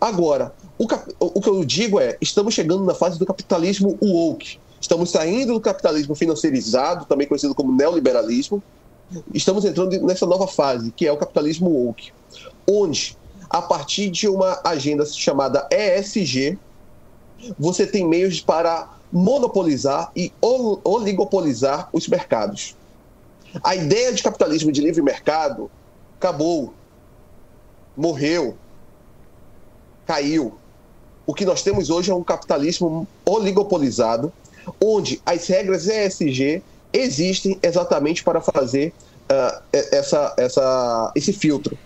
[0.00, 0.86] Agora, o,
[1.20, 4.58] o que eu digo é, estamos chegando na fase do capitalismo woke.
[4.80, 8.62] Estamos saindo do capitalismo financeirizado, também conhecido como neoliberalismo.
[9.32, 12.12] Estamos entrando nessa nova fase, que é o capitalismo woke
[12.66, 13.16] onde,
[13.48, 16.58] a partir de uma agenda chamada ESG,
[17.58, 22.74] você tem meios para monopolizar e oligopolizar os mercados.
[23.62, 25.70] A ideia de capitalismo de livre mercado
[26.18, 26.74] acabou,
[27.96, 28.56] morreu,
[30.04, 30.54] caiu.
[31.24, 34.32] O que nós temos hoje é um capitalismo oligopolizado,
[34.82, 36.60] onde as regras ESG
[36.92, 38.92] existem exatamente para fazer
[39.30, 41.78] uh, essa, essa, esse filtro.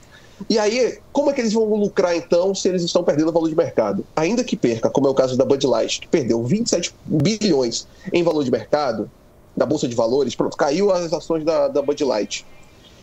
[0.48, 3.56] E aí, como é que eles vão lucrar então se eles estão perdendo valor de
[3.56, 4.04] mercado?
[4.14, 8.22] Ainda que perca, como é o caso da Bud Light, que perdeu 27 bilhões em
[8.22, 9.10] valor de mercado,
[9.56, 12.46] na Bolsa de Valores, pronto, caiu as ações da, da Bud Light.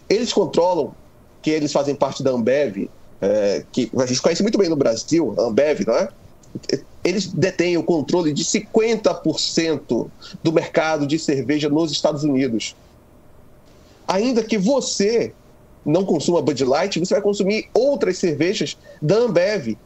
[0.08, 0.94] Eles controlam,
[1.42, 2.90] que eles fazem parte da Ambev,
[3.22, 6.10] é, que a gente conhece muito bem no Brasil, Ambev, não é?
[7.04, 10.08] Eles detêm o controle de 50%
[10.42, 12.76] do mercado de cerveja nos Estados Unidos.
[14.08, 15.34] Ainda que você
[15.86, 19.78] não consuma Bud Light, você vai consumir outras cervejas da Ambev.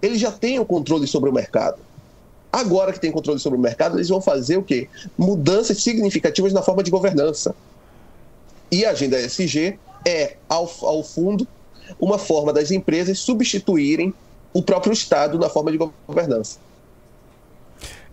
[0.00, 1.78] Eles já têm o controle sobre o mercado.
[2.52, 4.88] Agora que tem controle sobre o mercado, eles vão fazer o quê?
[5.18, 7.54] Mudanças significativas na forma de governança.
[8.70, 11.46] E a agenda ESG é, ao, ao fundo,
[12.00, 14.14] uma forma das empresas substituírem
[14.52, 16.58] o próprio Estado na forma de governança.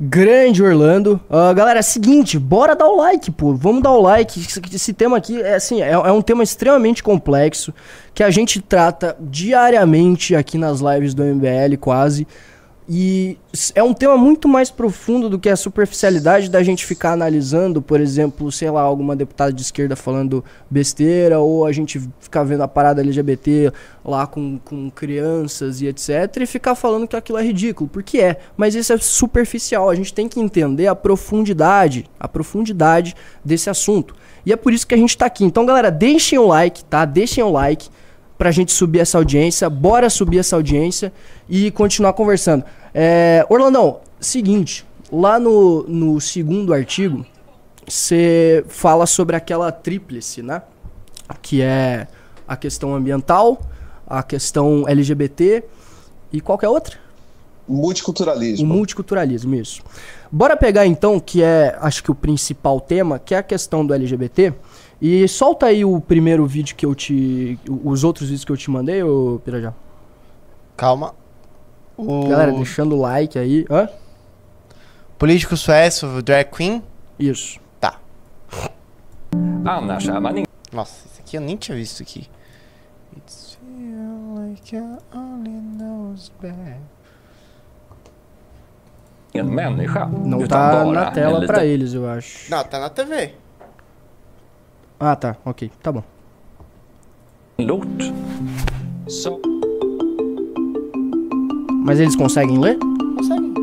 [0.05, 1.17] Grande Orlando.
[1.29, 3.53] Uh, galera, é seguinte, bora dar o like, pô.
[3.53, 4.37] Vamos dar o like.
[4.37, 7.73] Esse, esse tema aqui é assim, é, é, um tema extremamente complexo
[8.13, 12.27] que a gente trata diariamente aqui nas lives do MBL, quase.
[12.87, 13.37] E
[13.73, 18.01] é um tema muito mais profundo do que a superficialidade da gente ficar analisando, por
[18.01, 22.67] exemplo, sei lá, alguma deputada de esquerda falando besteira, ou a gente ficar vendo a
[22.67, 23.71] parada LGBT
[24.03, 28.37] lá com, com crianças e etc, e ficar falando que aquilo é ridículo, porque é,
[28.57, 33.15] mas isso é superficial, a gente tem que entender a profundidade, a profundidade
[33.45, 34.13] desse assunto.
[34.45, 35.45] E é por isso que a gente tá aqui.
[35.45, 37.05] Então, galera, deixem o like, tá?
[37.05, 37.87] Deixem o like
[38.37, 39.69] pra gente subir essa audiência.
[39.69, 41.11] Bora subir essa audiência
[41.47, 42.63] e continuar conversando.
[42.93, 47.25] É, Orlandão, seguinte, lá no, no segundo artigo,
[47.87, 50.61] você fala sobre aquela tríplice, né?
[51.41, 52.07] Que é
[52.47, 53.61] a questão ambiental,
[54.07, 55.63] a questão LGBT
[56.31, 56.97] e qualquer outra?
[57.67, 58.65] Multiculturalismo.
[58.65, 59.81] O multiculturalismo, isso.
[60.31, 63.93] Bora pegar então, que é, acho que o principal tema, que é a questão do
[63.93, 64.53] LGBT.
[65.03, 67.59] E solta aí o primeiro vídeo que eu te.
[67.83, 69.73] Os outros vídeos que eu te mandei, ô Pirajá.
[70.77, 71.13] Calma.
[71.97, 72.29] O...
[72.29, 73.65] Galera, deixando o like aí.
[73.69, 73.89] Hã?
[75.19, 76.81] Político sueco, drag queen.
[77.19, 77.59] Isso.
[77.81, 77.99] Tá.
[79.33, 82.29] Är man ingen Nossa, esse aqui eu nem tinha visto aqui.
[83.17, 86.79] It's feel like I only knows bad.
[89.33, 90.05] människa.
[90.05, 92.49] Não tá na tela liten pra eles, eu acho.
[92.49, 93.42] Não, tá na TV.
[95.05, 95.35] Ah, tá.
[95.43, 96.03] Ok, tá bom.
[97.57, 98.03] lort.
[99.07, 99.39] Så
[101.85, 102.77] Mas eles conseguem ler?
[103.17, 103.53] Consegue.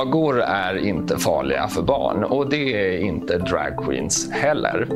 [0.00, 4.88] Sagor är inte farliga för barn och det är inte drag queens heller.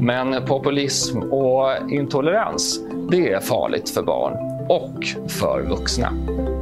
[0.00, 4.32] Men populism och intolerans, det är farligt för barn
[4.68, 6.12] och för vuxna.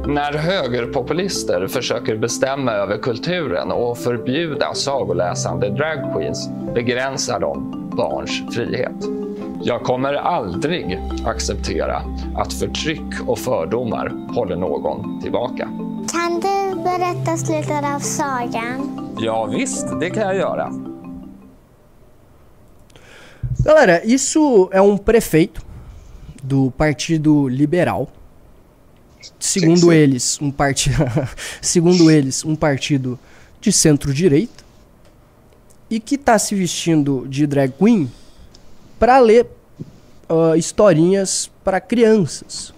[0.07, 8.95] När högerpopulister försöker bestämma över kulturen och förbjuda sagoläsande drag queens begränsar de barns frihet.
[9.63, 12.01] Jag kommer aldrig acceptera
[12.35, 15.69] att förtryck och fördomar håller någon tillbaka.
[16.11, 19.09] Kan du berätta slutet av sagan?
[19.19, 20.71] Ja, visst, det kan jag göra.
[23.65, 25.61] Galera, isso é um prefeito
[26.41, 28.07] do Partido Liberal.
[29.39, 30.97] Segundo eles, um partido,
[31.61, 33.19] segundo eles, um partido
[33.59, 34.63] de centro-direita
[35.89, 38.09] e que tá se vestindo de drag queen
[38.97, 39.47] para ler
[40.29, 42.73] ah, historinhas para crianças.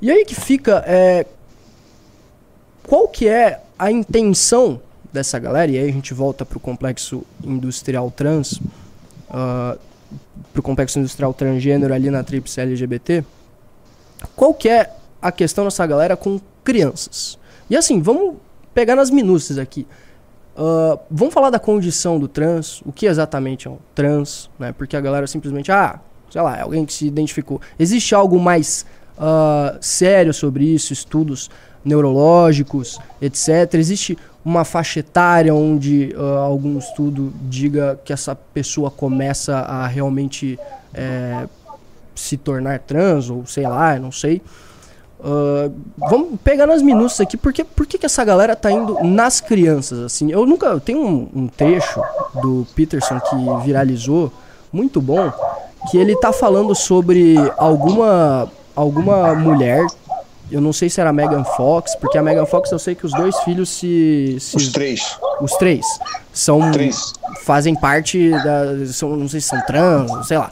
[0.00, 1.26] E aí que fica é,
[2.86, 4.80] qual que é a intenção
[5.12, 5.72] dessa galera?
[5.72, 8.60] E aí a gente volta pro complexo industrial trans,
[9.28, 9.78] uh,
[10.52, 13.24] pro complexo industrial transgênero ali na tríplice LGBT.
[14.36, 14.90] Qual que é
[15.22, 17.38] a questão dessa galera com crianças?
[17.70, 18.34] E assim, vamos
[18.74, 19.86] pegar nas minúcias aqui.
[20.56, 24.72] Ah, vamos falar da condição do trans, o que exatamente é um trans, né?
[24.72, 27.60] Porque a galera simplesmente, ah, sei lá, é alguém que se identificou.
[27.78, 28.84] Existe algo mais
[29.18, 31.50] ah, sério sobre isso, estudos
[31.84, 33.74] neurológicos, etc.
[33.74, 40.58] Existe uma faixa etária onde ah, algum estudo diga que essa pessoa começa a realmente
[40.94, 41.46] eh,
[42.14, 44.42] se tornar trans, ou sei lá, não sei.
[45.24, 50.00] Ah, vamos pegar nas minúcias aqui, porque por que, essa galera tá indo nas crianças,
[50.00, 50.30] assim?
[50.32, 50.80] Eu nunca.
[50.80, 52.02] Tem um, um trecho
[52.42, 54.32] do Peterson que viralizou,
[54.72, 55.32] muito bom,
[55.90, 59.86] que ele tá falando sobre alguma, alguma mulher.
[60.50, 63.06] Eu não sei se era a Megan Fox, porque a Megan Fox eu sei que
[63.06, 64.36] os dois filhos se.
[64.38, 65.16] se Os três.
[65.40, 65.86] os três
[66.32, 67.14] são Três.
[67.44, 70.50] fazem parte da são, não sei se são trans sei lá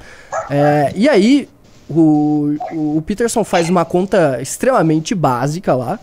[0.48, 1.48] É, e aí
[1.90, 2.56] o,
[2.96, 5.98] o Peterson faz uma conta extremamente básica lá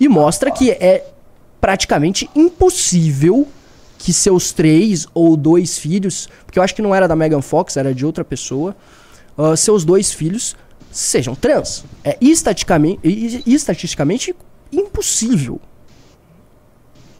[0.00, 1.04] e mostra que é
[1.60, 3.46] praticamente impossível
[3.98, 7.76] que seus três ou dois filhos porque eu acho que não era da Megan Fox
[7.76, 8.74] era de outra pessoa
[9.36, 10.56] ah, seus dois filhos
[10.90, 14.34] sejam trans é estaticamente, estatisticamente
[14.72, 15.60] impossível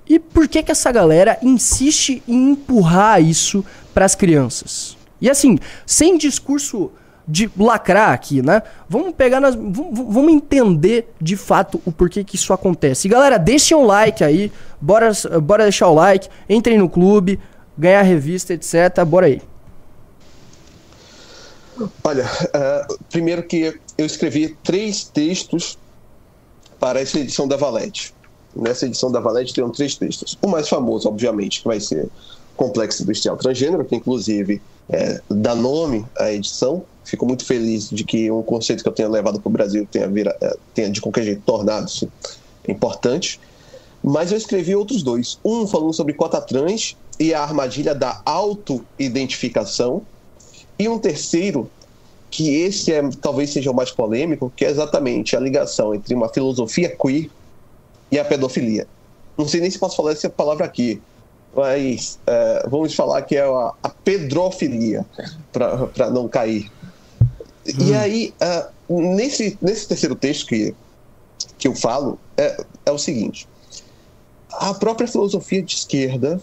[0.08, 4.96] e por que que essa galera insiste em empurrar isso pras crianças?
[5.20, 6.90] E assim, sem discurso
[7.32, 8.62] de lacrar aqui, né?
[8.86, 9.54] Vamos pegar nas.
[9.54, 13.08] Vamos, vamos entender de fato o porquê que isso acontece.
[13.08, 14.52] E galera, deixem um like aí.
[14.78, 15.10] Bora,
[15.42, 16.28] bora deixar o like.
[16.46, 17.40] Entrem no clube,
[17.76, 19.02] ganhar revista, etc.
[19.06, 19.40] Bora aí.
[22.04, 25.78] Olha, eh, primeiro que eu escrevi três textos
[26.78, 28.14] para essa edição da Valete.
[28.54, 30.36] Nessa edição da Valete tem três textos.
[30.42, 32.10] O mais famoso, obviamente, que vai ser
[32.54, 36.84] Complexo Industrial Transgênero, que inclusive eh, dá nome à edição.
[37.04, 40.08] Fico muito feliz de que um conceito que eu tenha levado para o Brasil tenha,
[40.08, 42.08] vira, eh, tenha de qualquer jeito tornado-se
[42.68, 43.40] importante.
[44.02, 45.38] Mas eu escrevi outros dois.
[45.44, 50.02] Um falando sobre cota trans e a armadilha da auto-identificação.
[50.78, 51.70] E um terceiro,
[52.30, 56.28] que esse é, talvez seja o mais polêmico, que é exatamente a ligação entre uma
[56.28, 57.30] filosofia queer
[58.10, 58.86] e a pedofilia.
[59.36, 61.00] Não sei nem se posso falar essa palavra aqui,
[61.54, 65.04] mas é, vamos falar que é a, a pedrofilia,
[65.52, 66.70] para não cair.
[67.78, 70.74] E aí, ah, nesse, nesse terceiro texto que,
[71.58, 73.48] que eu falo, é, é o seguinte:
[74.52, 76.40] a própria filosofia de esquerda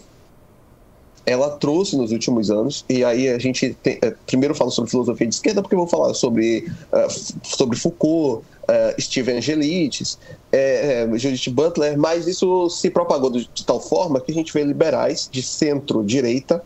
[1.26, 5.28] ela trouxe nos últimos anos, e aí a gente tem, eh, primeiro falo sobre filosofia
[5.28, 10.18] de esquerda, porque vou falar sobre, f- sobre Foucault, eh, Steven Angelides,
[10.50, 14.52] eh, eh, Judith Butler, mas isso se propagou de, de tal forma que a gente
[14.52, 16.60] vê liberais de centro-direita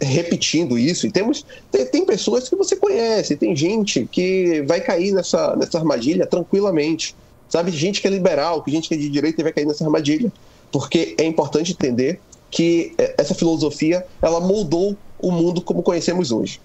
[0.00, 5.12] repetindo isso, e temos tem, tem pessoas que você conhece, tem gente que vai cair
[5.12, 7.16] nessa, nessa armadilha tranquilamente,
[7.48, 7.70] sabe?
[7.70, 10.32] Gente que é liberal, que gente que é de direita e vai cair nessa armadilha,
[10.70, 16.60] porque é importante entender que eh, essa filosofia ela moldou o mundo como conhecemos hoje.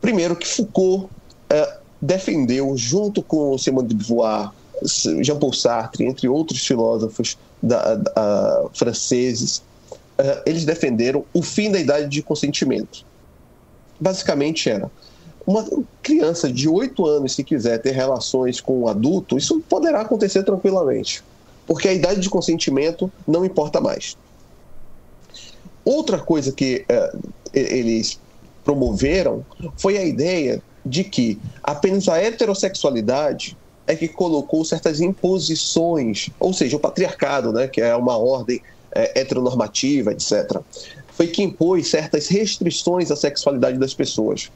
[0.00, 1.08] Primeiro que Foucault
[1.48, 4.50] eh, defendeu, junto com Simone de Beauvoir,
[5.22, 9.62] Jean-Paul Sartre, entre outros filósofos da, da, franceses,
[10.20, 13.04] uh, eles defenderam o fim da idade de consentimento.
[13.98, 14.90] Basicamente era
[15.46, 15.66] uma
[16.02, 21.24] criança de 8 anos, se quiser ter relações com um adulto, isso poderá acontecer tranquilamente,
[21.66, 24.16] porque a idade de consentimento não importa mais.
[25.84, 28.20] Outra coisa que uh, eles
[28.62, 29.44] promoveram
[29.76, 33.56] foi a ideia de que apenas a heterossexualidade
[33.86, 39.20] é que colocou certas imposições, ou seja, o patriarcado, né, que é uma ordem é,
[39.20, 40.60] heteronormativa, etc.,
[41.08, 44.50] foi que impôs certas restrições à sexualidade das pessoas.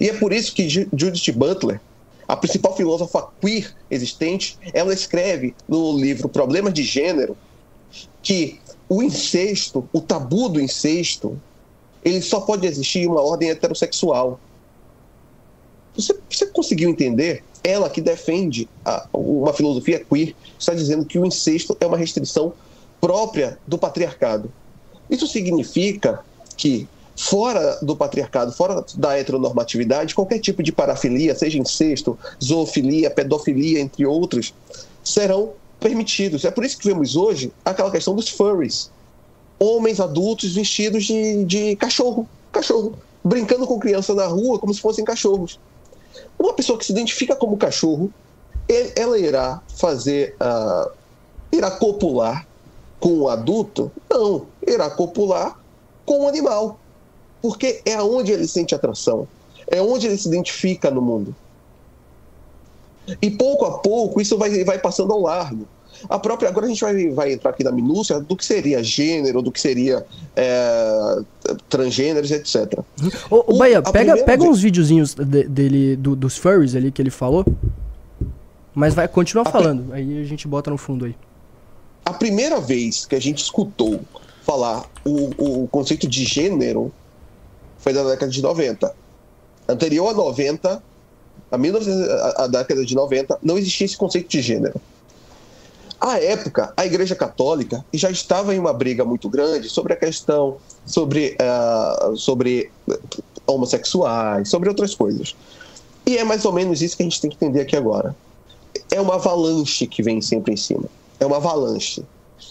[0.00, 1.80] E é por isso que Judith Butler,
[2.26, 7.36] a principal filósofa queer existente, ela escreve no livro Problemas de Gênero
[8.22, 11.40] que o incesto, o tabu do incesto,
[12.04, 14.40] ele só pode existir em uma ordem heterossexual.
[15.94, 17.44] Você, você conseguiu entender?
[17.62, 22.52] Ela que defende a, uma filosofia queer está dizendo que o incesto é uma restrição
[23.06, 24.50] própria do patriarcado.
[25.08, 26.24] Isso significa
[26.56, 33.78] que fora do patriarcado, fora da heteronormatividade, qualquer tipo de parafilia, seja incesto, zoofilia, pedofilia,
[33.78, 34.52] entre outros,
[35.04, 36.44] serão permitidos.
[36.44, 38.90] É por isso que vemos hoje aquela questão dos furries.
[39.56, 45.04] Homens adultos vestidos de, de cachorro, cachorro, brincando com criança na rua como se fossem
[45.04, 45.60] cachorros.
[46.36, 48.12] Uma pessoa que se identifica como cachorro,
[48.96, 50.90] ela irá fazer, uh,
[51.52, 52.44] irá copular
[52.98, 53.90] com o adulto?
[54.10, 55.58] Não, irá copular
[56.04, 56.78] com o animal,
[57.42, 59.26] porque é onde ele sente atração,
[59.66, 61.34] é onde ele se identifica no mundo.
[63.20, 65.66] E pouco a pouco isso vai, vai passando ao largo.
[66.08, 69.40] A própria, agora a gente vai, vai entrar aqui na minúcia do que seria gênero,
[69.40, 70.04] do que seria
[70.34, 71.18] é,
[71.68, 72.80] transgêneros, etc.
[73.30, 77.10] Ô, o, Bahia, pega, pega uns videozinhos de, dele, do, dos furries ali que ele
[77.10, 77.46] falou,
[78.74, 81.14] mas vai continuar falando, aí a gente bota no fundo aí.
[82.06, 84.00] A primeira vez que a gente escutou
[84.42, 86.92] falar o, o conceito de gênero
[87.78, 88.94] foi na década de 90.
[89.68, 90.82] Anterior a 90,
[91.50, 94.80] a, 19, a, a década de 90, não existia esse conceito de gênero.
[96.00, 100.58] À época, a Igreja Católica já estava em uma briga muito grande sobre a questão
[100.84, 102.70] sobre, uh, sobre
[103.44, 105.34] homossexuais, sobre outras coisas.
[106.06, 108.14] E é mais ou menos isso que a gente tem que entender aqui agora.
[108.92, 110.88] É uma avalanche que vem sempre em cima.
[111.18, 112.04] É uma avalanche.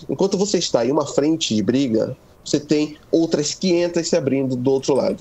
[0.10, 4.72] Enquanto você está em uma frente de briga, você tem outras 500 se abrindo do
[4.72, 5.18] outro lado.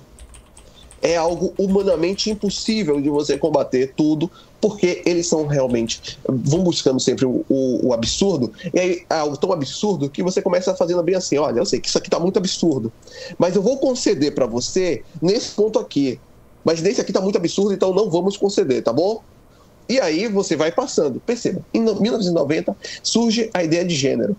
[1.00, 6.18] É algo humanamente impossível de você combater tudo, porque eles são realmente.
[6.26, 10.40] vão buscando sempre o, o, o absurdo, e aí é algo tão absurdo que você
[10.40, 12.90] começa fazendo bem assim: olha, eu sei que isso aqui está muito absurdo,
[13.36, 16.18] mas eu vou conceder para você nesse ponto aqui.
[16.64, 19.22] Mas nesse aqui está muito absurdo, então não vamos conceder, tá bom?
[19.88, 21.20] E aí você vai passando.
[21.20, 24.36] Perceba, em 1990 surge a ideia de gênero.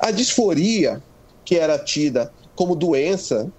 [0.00, 1.02] A disforia
[1.44, 3.50] que era tida como doença,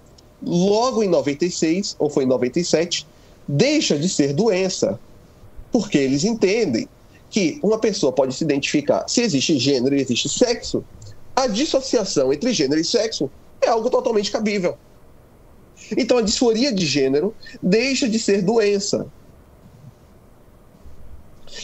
[0.42, 3.06] logo em 96, ou foi em 97,
[3.48, 5.00] deixa de ser doença.
[5.72, 6.88] Porque eles entendem
[7.30, 10.84] que uma pessoa pode se identificar, se existe gênero e existe sexo,
[11.34, 13.30] a dissociação entre gênero e sexo
[13.62, 14.76] é algo totalmente cabível.
[15.96, 19.06] Então a disforia de gênero deixa de ser doença.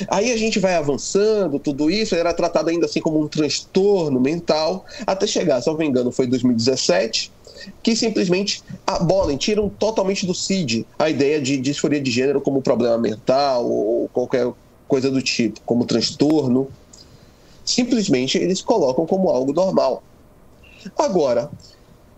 [0.09, 4.85] Aí a gente vai avançando, tudo isso era tratado ainda assim como um transtorno mental,
[5.07, 7.33] até chegar, se não me engano, foi 2017,
[7.83, 12.99] que simplesmente abolem, tiram totalmente do CID a ideia de disforia de gênero como problema
[12.99, 14.51] mental ou qualquer
[14.87, 16.69] coisa do tipo, como transtorno.
[17.65, 20.03] Simplesmente eles colocam como algo normal.
[20.97, 21.51] Agora,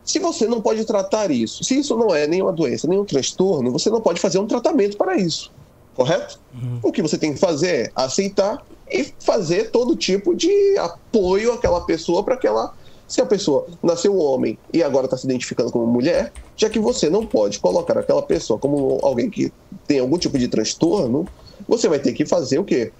[0.04, 3.88] se você não pode tratar isso, se isso não é nenhuma doença, nenhum transtorno, você
[3.88, 5.50] não pode fazer um tratamento para isso
[5.98, 6.38] correto?
[6.54, 6.78] Uhum.
[6.80, 11.80] O que você tem que fazer é aceitar e fazer todo tipo de apoio àquela
[11.80, 12.72] pessoa para que ela.
[13.08, 17.08] Se a pessoa nasceu homem e agora está se identificando como mulher, já que você
[17.08, 19.50] não pode colocar aquela pessoa como alguém que
[19.86, 21.26] tem algum tipo de transtorno,
[21.66, 22.92] você vai ter que fazer o quê?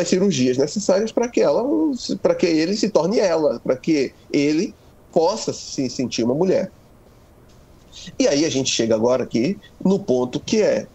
[0.00, 1.64] As cirurgias necessárias para que ela,
[2.22, 4.74] para que ele se torne ela, para que ele
[5.12, 6.70] possa se sentir uma mulher.
[8.16, 10.86] E aí a gente chega agora aqui no ponto que é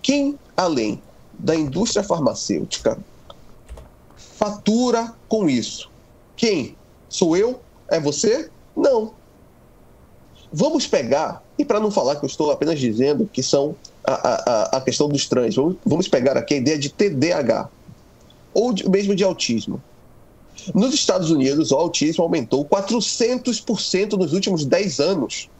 [0.00, 1.00] quem além
[1.38, 2.98] da indústria farmacêutica,
[4.16, 5.90] fatura com isso.
[6.36, 6.76] Quem?
[7.08, 7.60] Sou eu?
[7.88, 8.50] É você?
[8.74, 9.12] Não.
[10.52, 14.76] Vamos pegar, e para não falar que eu estou apenas dizendo que são a, a,
[14.78, 17.68] a questão dos trans, vamos, vamos pegar aqui a ideia de TDAH,
[18.54, 19.82] ou de, mesmo de autismo.
[20.74, 25.50] Nos Estados Unidos, o autismo aumentou 400% nos últimos 10 anos.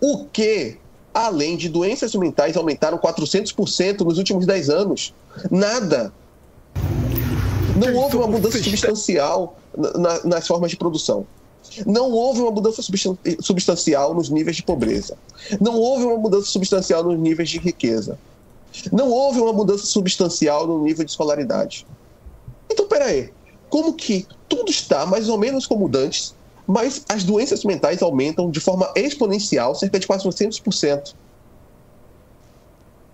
[0.00, 0.76] O que
[1.12, 5.14] além de doenças mentais aumentaram 400% nos últimos 10 anos.
[5.50, 6.12] Nada.
[7.76, 11.26] Não houve uma mudança substancial na- na- nas formas de produção.
[11.86, 15.16] Não houve uma mudança substan- substancial nos níveis de pobreza.
[15.60, 18.18] Não houve uma mudança substancial nos níveis de riqueza.
[18.92, 21.86] Não houve uma mudança substancial no nível de escolaridade.
[22.70, 23.30] Então, peraí.
[23.68, 26.34] Como que tudo está mais ou menos como dantes,
[26.70, 31.14] mas as doenças mentais aumentam de forma exponencial, cerca de 400%?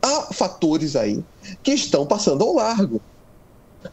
[0.02, 1.24] Há fatores aí
[1.62, 3.00] que estão passando ao largo.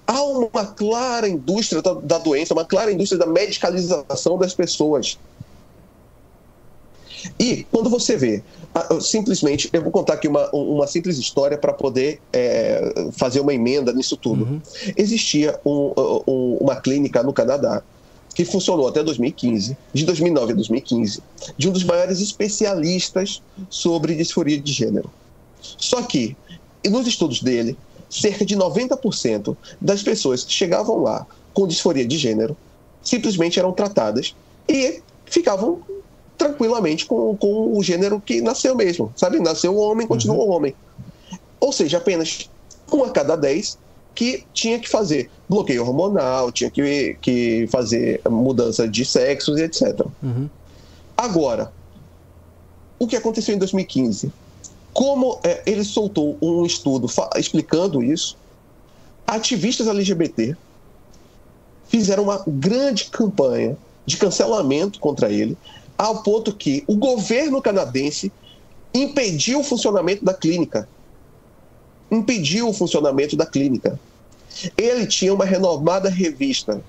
[0.05, 5.17] Há uma clara indústria da, doença, uma clara indústria da medicalização das pessoas.
[7.39, 8.43] E quando você vê,
[8.99, 13.93] simplesmente, eu vou contar aqui uma, uma simples história para poder é, fazer uma emenda
[13.93, 14.61] nisso tudo.
[14.97, 15.93] Existia um-
[16.27, 17.81] um- uma clínica no Canadá
[18.33, 21.21] que funcionou até 2015, de 2009 a 2015,
[21.57, 25.09] de um dos maiores especialistas sobre disforia de gênero.
[25.61, 26.35] Só que,
[26.89, 27.77] nos estudos dele,
[28.09, 32.57] cerca de 90% das pessoas que chegavam lá com disforia de gênero
[33.01, 34.35] simplesmente eram tratadas
[34.67, 35.81] e ficavam
[36.37, 39.39] tranquilamente com, com o gênero que nasceu mesmo, sabe?
[39.39, 40.73] Nasceu homem, continuou homem.
[41.59, 42.49] Ou seja, apenas
[42.91, 43.77] um a cada dez
[44.15, 50.05] que tinha que fazer bloqueio hormonal, tinha que, que fazer mudança de sexos e etc.
[51.17, 51.71] Agora,
[52.99, 54.31] o que aconteceu em 2015?
[54.93, 58.37] Como é, ele soltou um estudo explicando isso,
[59.25, 60.55] ativistas LGBT
[61.87, 65.57] fizeram uma grande campanha de cancelamento contra ele,
[65.97, 68.31] ao ponto que o governo canadense
[68.93, 70.87] impediu o funcionamento da clínica.
[72.13, 73.99] Impediu o funcionamento da clínica.
[74.77, 76.81] Ele tinha uma renomada revista.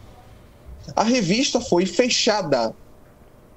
[0.94, 2.74] A revista foi fechada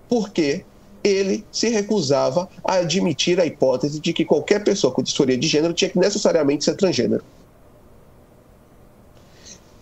[0.08, 0.64] porque
[1.04, 5.74] ele se recusava a admitir a hipótese de que qualquer pessoa com disforia de gênero
[5.74, 7.24] tinha que necessariamente ser transgênero.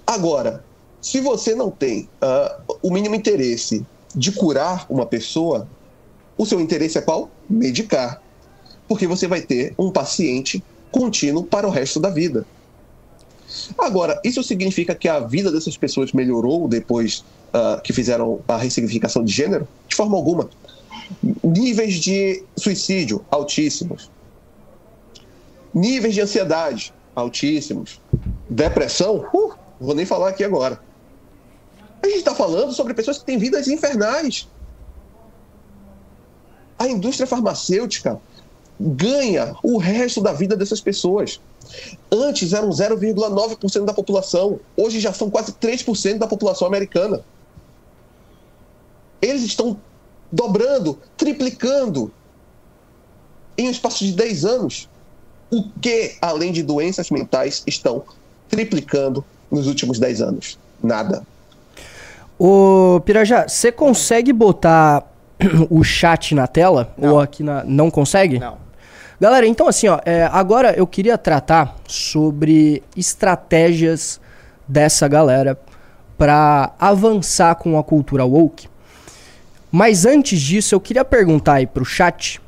[0.05, 0.63] Agora,
[1.01, 5.67] se você não tem ah, o mínimo interesse de curar uma pessoa,
[6.37, 7.29] o seu interesse é qual?
[7.49, 8.21] Medicar.
[8.87, 10.63] Porque você vai ter um paciente
[10.95, 12.45] contínuo para o resto da vida.
[13.77, 19.21] Agora, isso significa que a vida dessas pessoas melhorou depois ah, que fizeram a ressignificação
[19.21, 19.67] de gênero?
[19.89, 20.49] De forma alguma.
[21.43, 24.09] Níveis de suicídio altíssimos.
[25.73, 27.99] Níveis de ansiedade altíssimos.
[28.49, 29.27] Depressão?
[29.33, 30.79] Uh, vou nem falar aqui agora.
[32.01, 34.47] A gente está falando sobre pessoas que têm vidas infernais.
[36.79, 38.17] A indústria farmacêutica
[38.79, 41.39] ganha o resto da vida dessas pessoas.
[42.11, 47.21] Antes eram 0,9% da população, hoje já são quase 3% da população americana.
[49.21, 49.77] Eles estão
[50.31, 52.11] dobrando, triplicando
[53.57, 54.89] em um espaço de 10 anos.
[55.49, 58.03] O que, além de doenças mentais, estão
[58.49, 60.59] triplicando nos últimos 10 anos?
[60.83, 61.25] Nada.
[62.37, 65.09] Ô, Pirajá, você consegue botar
[65.69, 66.93] o chat na tela?
[66.97, 67.63] Ou aqui na.
[67.63, 68.39] Não consegue?
[68.39, 68.64] Não.
[69.19, 74.19] Galera, então assim, ó, é, agora eu queria tratar sobre estratégias
[74.67, 75.57] dessa galera
[76.17, 78.67] pra avançar com a cultura woke.
[79.71, 82.41] Mas antes disso, eu queria perguntar aí pro chat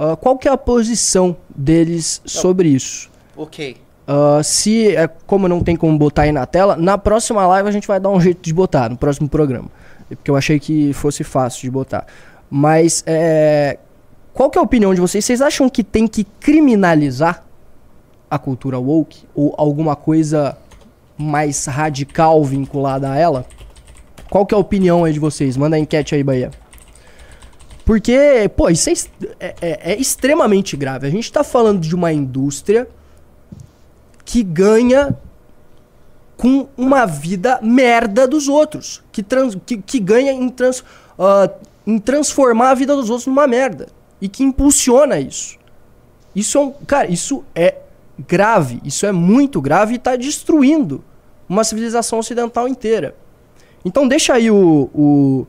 [0.00, 3.10] ah, qual que é a posição deles sobre isso.
[3.36, 3.76] Ok.
[4.06, 7.72] Ah, se, é, como não tem como botar aí na tela, na próxima live a
[7.72, 9.68] gente vai dar um jeito de botar, no próximo programa.
[10.10, 12.06] É Porque eu achei que fosse fácil de botar.
[12.48, 13.78] Mas, é,
[14.32, 15.24] qual que é a opinião de vocês?
[15.24, 17.44] Vocês acham que tem que criminalizar
[18.30, 19.24] a cultura woke?
[19.34, 20.56] Ou alguma coisa
[21.18, 23.44] mais radical vinculada a ela?
[24.30, 25.56] Qual que é a opinião aí de vocês?
[25.56, 26.50] Manda a enquete aí, Bahia.
[27.84, 28.92] Porque, pô, isso é,
[29.40, 31.06] é- é- é extremamente grave.
[31.06, 32.88] A gente tá falando de uma indústria
[34.24, 35.18] que ganha
[36.36, 39.02] com uma vida merda dos outros.
[39.10, 40.84] Que, trans, que, que ganha em, trans,
[41.18, 41.50] ah,
[41.84, 43.88] em transformar a vida dos outros numa merda.
[44.20, 45.58] E que impulsiona isso.
[46.34, 46.72] Isso é um.
[46.86, 47.76] Cara, isso é
[48.26, 48.80] grave.
[48.84, 51.02] Isso é muito grave e tá destruindo
[51.48, 53.14] uma civilização ocidental inteira.
[53.84, 54.90] Então deixa aí o.
[54.94, 55.46] o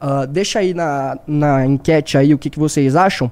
[0.00, 3.30] ah, deixa aí na, na enquete aí o que, que vocês acham.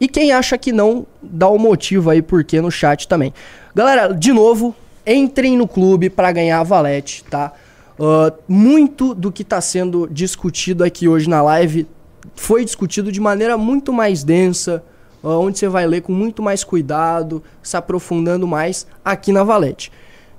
[0.00, 3.32] E quem acha que não, dá o motivo aí porque no chat também.
[3.74, 4.74] Galera, de novo,
[5.06, 7.52] entrem no clube pra ganhar a valete, tá?
[7.98, 11.86] Ah, muito do que tá sendo discutido aqui hoje na live
[12.34, 14.82] foi discutido de maneira muito mais densa,
[15.22, 19.90] onde você vai ler com muito mais cuidado, se aprofundando mais aqui na Valete.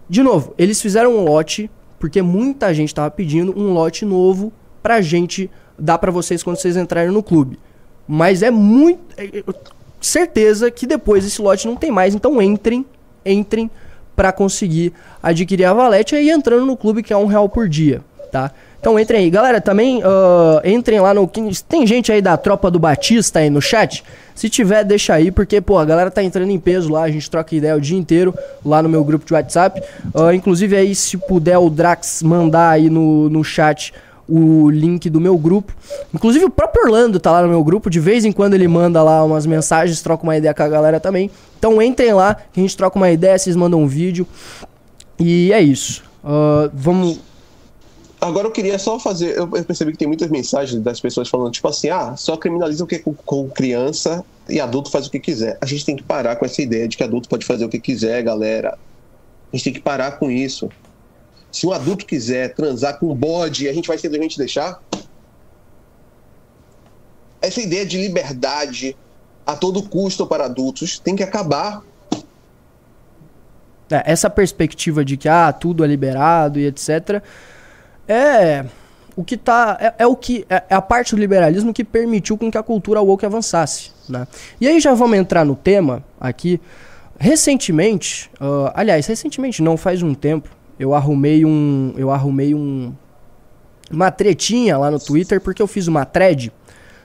[0.08, 1.70] De novo, eles fizeram um lote,
[2.00, 6.78] porque muita gente tava pedindo um lote novo pra gente dar pra vocês quando vocês
[6.78, 7.58] entrarem no clube.
[8.08, 9.02] Mas é muito.
[9.18, 9.44] é- é-
[10.00, 12.14] certeza que depois esse lote não tem mais.
[12.14, 12.86] Então entrem,
[13.26, 13.72] entrem
[14.16, 18.04] para conseguir adquirir a valete e entrando no clube que é um real por dia,
[18.32, 18.52] tá?
[18.80, 19.30] Então entrem aí.
[19.30, 21.30] Galera, também uh, entrem lá no.
[21.68, 24.04] Tem gente aí da tropa do Batista aí no chat?
[24.36, 27.32] Se tiver, deixa aí, porque, pô, a galera tá entrando em peso lá, a gente
[27.32, 28.34] troca ideia o dia inteiro
[28.66, 29.82] lá no meu grupo de WhatsApp.
[30.14, 33.94] Uh, inclusive aí, se puder o Drax mandar aí no, no chat
[34.28, 35.74] o link do meu grupo.
[36.14, 39.02] Inclusive o próprio Orlando tá lá no meu grupo, de vez em quando ele manda
[39.04, 41.30] lá umas mensagens, troca uma ideia com a galera também.
[41.58, 44.28] Então entrem lá, que a gente troca uma ideia, vocês mandam um vídeo.
[45.20, 46.04] E é isso.
[46.24, 47.20] Uh, vamos
[48.26, 49.38] Agora eu queria só fazer.
[49.38, 52.88] Eu percebi que tem muitas mensagens das pessoas falando, tipo assim, ah, só criminaliza o
[52.88, 55.60] que com, com criança e adulto faz o que quiser.
[55.62, 57.80] A gente tem que parar com essa ideia de que adulto pode fazer o que
[57.80, 58.80] quiser, galera.
[59.54, 60.72] A gente tem que parar com isso.
[61.52, 64.82] Se um adulto quiser transar com um bode, a gente vai simplesmente deixar?
[67.40, 68.98] Essa ideia de liberdade
[69.46, 71.84] a todo custo para adultos tem que acabar.
[73.92, 77.24] É, essa perspectiva de que ah, tudo é liberado e etc
[78.08, 78.66] é
[79.16, 82.38] o que tá é, é o que é, é, a parte do liberalismo que permitiu
[82.38, 84.28] com que a cultura woke avançasse, né?
[84.60, 86.60] E aí já vamos entrar no tema aqui.
[87.18, 92.94] Recentemente, uh, aliás, recentemente não faz um tempo, eu arrumei um eu arrumei um
[93.90, 96.52] uma tretinha lá no Twitter porque eu fiz uma thread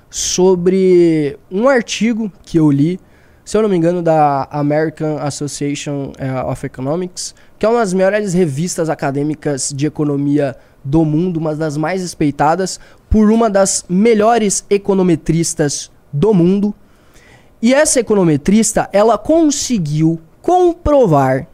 [0.09, 2.98] sobre um artigo que eu li,
[3.44, 7.94] se eu não me engano, da American Association eh, of Economics, que é uma das
[7.94, 14.64] maiores revistas acadêmicas de economia do mundo, uma das mais respeitadas por uma das melhores
[14.70, 16.74] econometristas do mundo.
[17.62, 21.47] E essa econometrista, ela conseguiu comprovar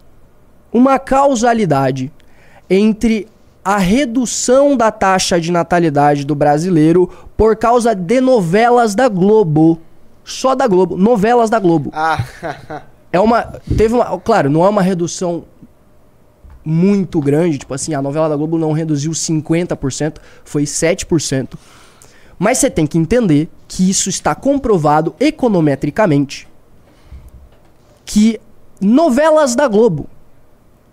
[0.73, 2.13] uma causalidade
[2.69, 3.27] entre
[3.65, 9.81] a redução da taxa de natalidade do brasileiro por causa de novelas da Globo.
[10.25, 11.91] Só da Globo, novelas da Globo.
[11.93, 12.25] Ah.
[13.13, 13.43] é uma
[13.77, 15.45] teve uma, claro, não é uma redução
[16.67, 21.55] muito grande, tipo assim, a novela da Globo não reduziu 50%, foi 7%.
[22.37, 26.49] Mas você tem que entender que isso está comprovado econometricamente
[28.05, 28.41] que
[28.81, 30.09] novelas da Globo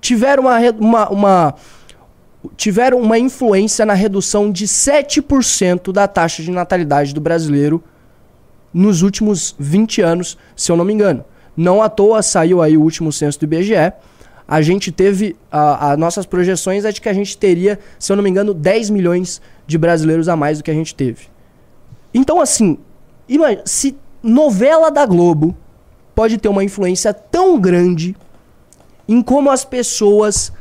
[0.02, 1.56] tiveram uma, uma, uma
[2.58, 7.84] tiveram uma influência na redução de 7% da taxa de natalidade do brasileiro
[8.74, 11.24] nos últimos 20 anos, se eu não me engano.
[11.56, 13.94] Não à toa saiu aí o último censo do IBGE
[14.48, 15.36] a gente teve.
[15.52, 18.90] As nossas projeções é de que a gente teria, se eu não me engano, 10
[18.90, 21.28] milhões de brasileiros a mais do que a gente teve.
[22.14, 22.78] Então, assim,
[23.28, 25.56] imagina, se novela da Globo
[26.14, 28.16] pode ter uma influência tão grande
[29.08, 30.52] em como as pessoas.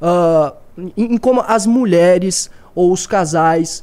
[0.00, 0.56] Uh,
[0.96, 3.82] em, em como as mulheres ou os casais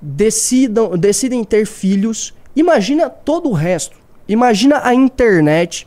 [0.00, 2.34] decidam, decidem ter filhos.
[2.56, 3.96] Imagina todo o resto.
[4.28, 5.86] Imagina a internet.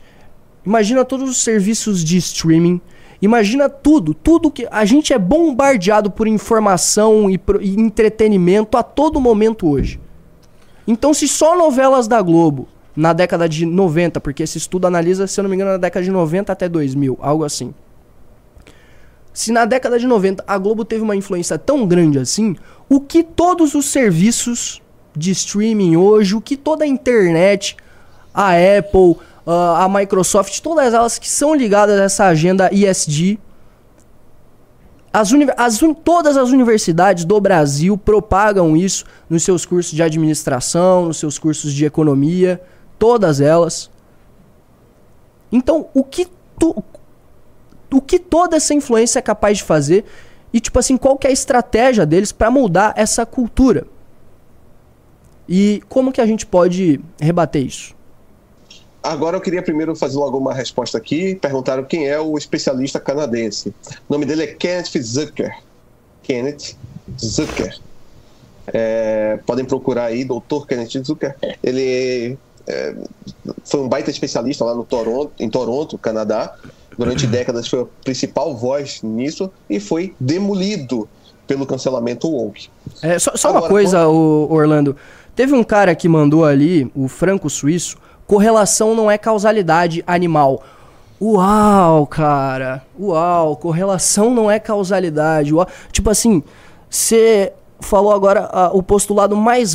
[0.64, 2.80] Imagina todos os serviços de streaming.
[3.20, 9.20] Imagina tudo, tudo que a gente é bombardeado por informação e, e entretenimento a todo
[9.20, 10.00] momento hoje.
[10.86, 15.38] Então, se só novelas da Globo na década de 90, porque esse estudo analisa, se
[15.38, 17.74] eu não me engano, na década de 90 até 2000, algo assim.
[19.32, 22.56] Se na década de 90 a Globo teve uma influência tão grande assim,
[22.88, 24.82] o que todos os serviços
[25.14, 27.76] de streaming hoje, o que toda a internet,
[28.34, 29.16] a Apple,
[29.50, 33.38] a Microsoft, todas elas que são ligadas a essa agenda ESG.
[35.10, 41.16] As, as todas as universidades do Brasil propagam isso nos seus cursos de administração, nos
[41.16, 42.60] seus cursos de economia,
[42.98, 43.90] todas elas.
[45.50, 46.28] Então, o que,
[46.58, 46.84] tu,
[47.90, 50.04] o que toda essa influência é capaz de fazer
[50.52, 53.86] e, tipo assim, qual que é a estratégia deles para mudar essa cultura?
[55.48, 57.97] E como que a gente pode rebater isso?
[59.02, 61.34] Agora eu queria primeiro fazer logo uma resposta aqui.
[61.36, 63.72] Perguntaram quem é o especialista canadense.
[64.08, 65.56] O nome dele é Kenneth Zucker.
[66.22, 66.76] Kenneth
[67.18, 67.78] Zucker.
[68.66, 71.36] É, podem procurar aí, doutor Kenneth Zucker.
[71.62, 72.36] Ele
[72.66, 72.94] é,
[73.64, 76.54] foi um baita especialista lá no Toronto, em Toronto, Canadá.
[76.96, 81.08] Durante décadas foi a principal voz nisso e foi demolido
[81.46, 82.68] pelo cancelamento woke.
[83.02, 84.52] É, só, só Agora, uma coisa, quando...
[84.52, 84.96] Orlando.
[85.34, 87.96] Teve um cara que mandou ali, o Franco Suíço,
[88.28, 90.62] correlação não é causalidade animal.
[91.20, 92.84] Uau, cara.
[93.00, 95.52] Uau, correlação não é causalidade.
[95.52, 95.66] Uau.
[95.90, 96.42] Tipo assim,
[96.88, 99.74] você falou agora uh, o postulado mais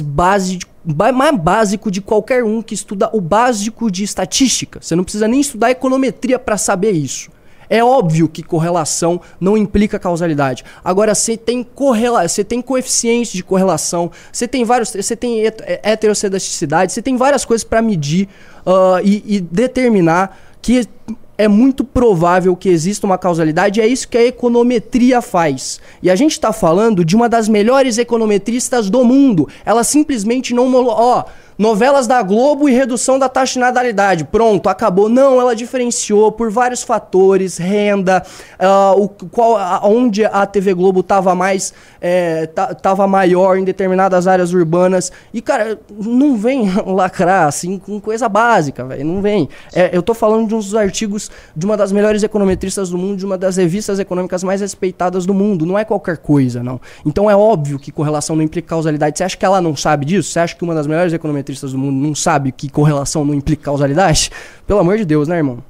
[0.86, 4.80] mais básico de qualquer um que estuda o básico de estatística.
[4.82, 7.32] Você não precisa nem estudar econometria para saber isso.
[7.74, 10.64] É óbvio que correlação não implica causalidade.
[10.86, 15.40] Agora, você tem correla você tem coeficientes de correlação, você tem vários, você tem
[15.82, 18.30] heterocedaticidade, você tem várias coisas para medir
[18.64, 20.88] uh, e, e determinar que
[21.36, 25.82] é muito provável que exista uma causalidade, é isso que a econometria faz.
[26.02, 29.50] E a gente está falando de uma das melhores econometristas do mundo.
[29.66, 30.72] Ela simplesmente não.
[30.86, 31.24] Ó,
[31.58, 34.24] Novelas da Globo e redução da taxa de natalidade.
[34.26, 35.08] Pronto, acabou.
[35.08, 38.24] Não, ela diferenciou por vários fatores, renda,
[38.60, 42.48] uh, o, qual, onde a TV Globo estava mais, é,
[42.82, 45.12] tava maior em determinadas áreas urbanas.
[45.34, 49.06] E, cara, não vem lacrar assim com coisa básica, velho.
[49.06, 49.48] Não vem.
[49.74, 53.26] É, eu tô falando de uns artigos de uma das melhores econometristas do mundo, de
[53.26, 55.66] uma das revistas econômicas mais respeitadas do mundo.
[55.66, 56.82] Não é qualquer coisa, não.
[57.06, 59.18] Então é óbvio que correlação não implica causalidade.
[59.18, 60.32] Você acha que ela não sabe disso?
[60.32, 63.34] Você acha que uma das melhores econometristas econometristas do mundo não sabe que correlação não
[63.34, 64.32] implica causalidade?
[64.66, 65.64] Pelo amor de Deus, né, irmão?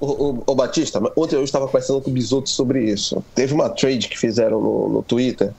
[0.00, 3.24] O, Batista, ontem eu estava conversando com o Bisoto sobre isso.
[3.34, 5.50] Teve uma trade que fizeram no, no Twitter,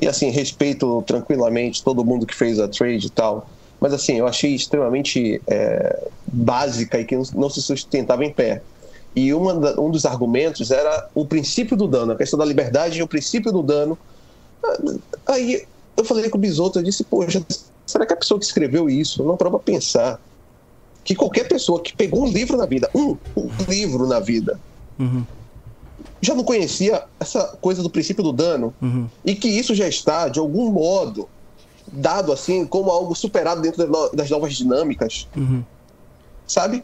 [0.00, 3.46] e assim, respeito tranquilamente todo mundo que fez a trade e tal,
[3.78, 8.62] mas assim, eu achei extremamente é, básica e que não, não, se sustentava em pé.
[9.14, 13.02] E da, um dos argumentos era o princípio do dano, a questão da liberdade e
[13.02, 13.96] o princípio do dano.
[15.26, 15.64] Aí
[15.96, 17.44] eu falei com o Bisoto, eu disse, poxa,
[17.92, 20.18] Será que a pessoa que escreveu isso não prova pensar
[21.04, 24.58] que qualquer pessoa que pegou um livro na vida, um, um livro na vida,
[24.98, 25.22] uhum.
[26.18, 29.06] já não conhecia essa coisa do princípio do dano uhum.
[29.22, 31.28] e que isso já está, de algum modo,
[31.86, 35.62] dado assim como algo superado dentro das novas dinâmicas, uhum.
[36.46, 36.82] sabe?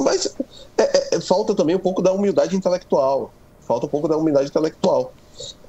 [0.00, 0.36] Mas
[0.76, 3.32] é, é, falta também um pouco da humildade intelectual.
[3.62, 5.14] Falta um pouco da humildade intelectual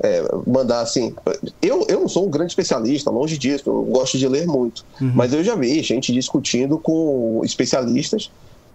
[0.01, 1.13] é, mandar assim.
[1.61, 4.85] Eu, eu não sou um grande especialista, longe disso, eu gosto de ler muito.
[4.99, 5.11] Uhum.
[5.15, 8.31] Mas eu já vi gente discutindo com especialistas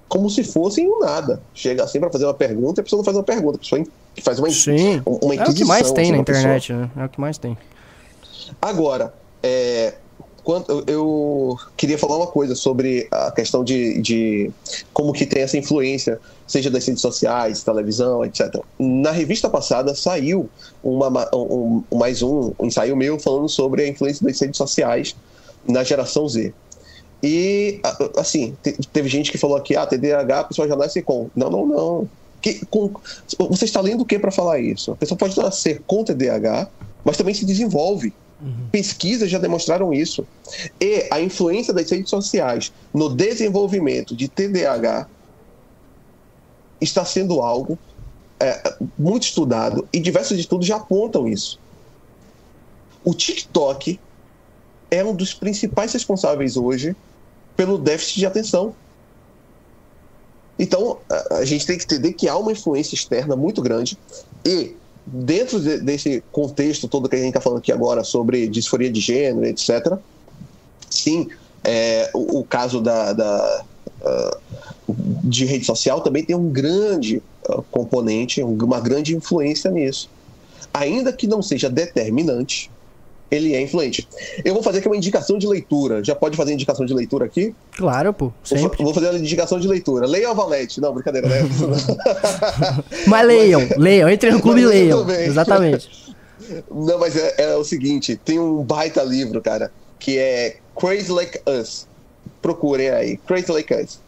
[0.09, 1.41] como se fossem um nada.
[1.55, 3.85] Chega assim para fazer uma pergunta e a pessoa não faz uma pergunta, a pessoa
[4.23, 5.03] faz uma, Sim.
[5.05, 6.91] uma É o que mais tem na internet, pessoa.
[6.97, 7.03] né?
[7.03, 7.57] É o que mais tem.
[8.61, 9.95] Agora, é,
[10.49, 14.51] quando, eu queria falar uma coisa sobre a questão de, de
[14.95, 18.57] como que tem essa influência, seja das redes sociais, televisão, etc.
[18.79, 20.49] Na revista passada saiu
[20.83, 25.15] uma, um, mais um, um ensaio meu falando sobre a influência das redes sociais
[25.69, 26.55] na geração Z.
[27.23, 27.83] E,
[28.17, 28.57] assim,
[28.91, 31.29] teve gente que falou aqui, ah, TDAH, a pessoa já nasce com.
[31.37, 32.09] Não, não, não.
[32.41, 32.91] Que, com,
[33.51, 34.93] você está lendo o que para falar isso?
[34.93, 36.69] A pessoa pode nascer com TDAH,
[37.05, 38.69] mas também se desenvolve Uhum.
[38.71, 40.27] Pesquisas já demonstraram isso.
[40.81, 45.09] E a influência das redes sociais no desenvolvimento de TDAH
[46.81, 47.79] está sendo algo
[48.41, 51.59] é, muito estudado e diversos estudos já apontam isso.
[53.05, 53.99] O TikTok
[54.91, 56.95] é um dos principais responsáveis hoje
[57.57, 58.75] pelo déficit de atenção.
[60.59, 60.99] Então,
[61.31, 63.97] a gente tem que entender que há uma influência externa muito grande
[64.45, 64.75] e
[65.13, 69.01] dentro de, desse contexto todo que a gente está falando aqui agora sobre disforia de
[69.01, 69.97] gênero, etc.,
[70.91, 71.29] sim,
[71.65, 73.65] é, o, o, caso da, da
[74.01, 74.95] uh,
[75.25, 80.09] de rede social também tem um grande uh, componente, uma grande influência nisso.
[80.73, 82.71] Ainda que não seja determinante,
[83.31, 84.09] ele é influente.
[84.45, 86.03] Eu vou fazer aqui uma indicação de leitura.
[86.03, 87.55] Já pode fazer indicação de leitura aqui?
[87.77, 88.33] Claro, pô.
[88.43, 88.83] Sempre.
[88.83, 90.07] Vou fazer uma indicação de leitura.
[90.07, 90.81] Leia a Valete.
[90.81, 91.41] Não, brincadeira, né?
[93.07, 94.09] mas leiam, mas, leiam.
[94.09, 95.09] Entre no clube e leiam.
[95.11, 95.89] Exatamente.
[96.71, 101.41] Não, mas é, é, o seguinte: tem um baita livro, cara, que é Crazy Like
[101.47, 101.87] Us.
[102.41, 103.17] Procurem aí.
[103.19, 104.01] Crazy Like Us.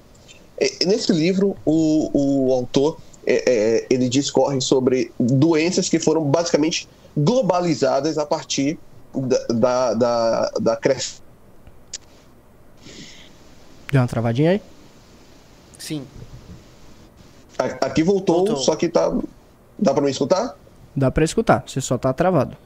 [0.86, 2.10] nesse livro, o,
[2.48, 2.96] o autor
[3.26, 8.78] é, é, ele discorre sobre doenças que foram basicamente globalizadas a partir
[9.48, 11.22] da, da, da, crescente.
[13.90, 14.62] Deu uma travadinha aí?
[15.78, 16.06] Sim.
[17.58, 19.12] Aqui voltou, voltou, só que tá.
[19.78, 20.56] Dá pra me escutar?
[20.94, 22.56] Dá pra escutar, você só tá travado.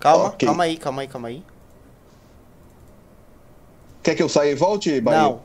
[0.00, 0.46] Calma, okay.
[0.46, 1.42] calma aí, calma aí, calma aí.
[4.02, 5.22] Quer que eu saia e volte, Bahia?
[5.22, 5.40] Não.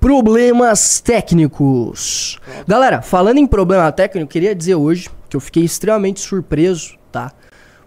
[0.00, 2.40] Problemas técnicos.
[2.66, 7.32] Galera, falando em problema técnico, queria dizer hoje que eu fiquei extremamente surpreso, tá?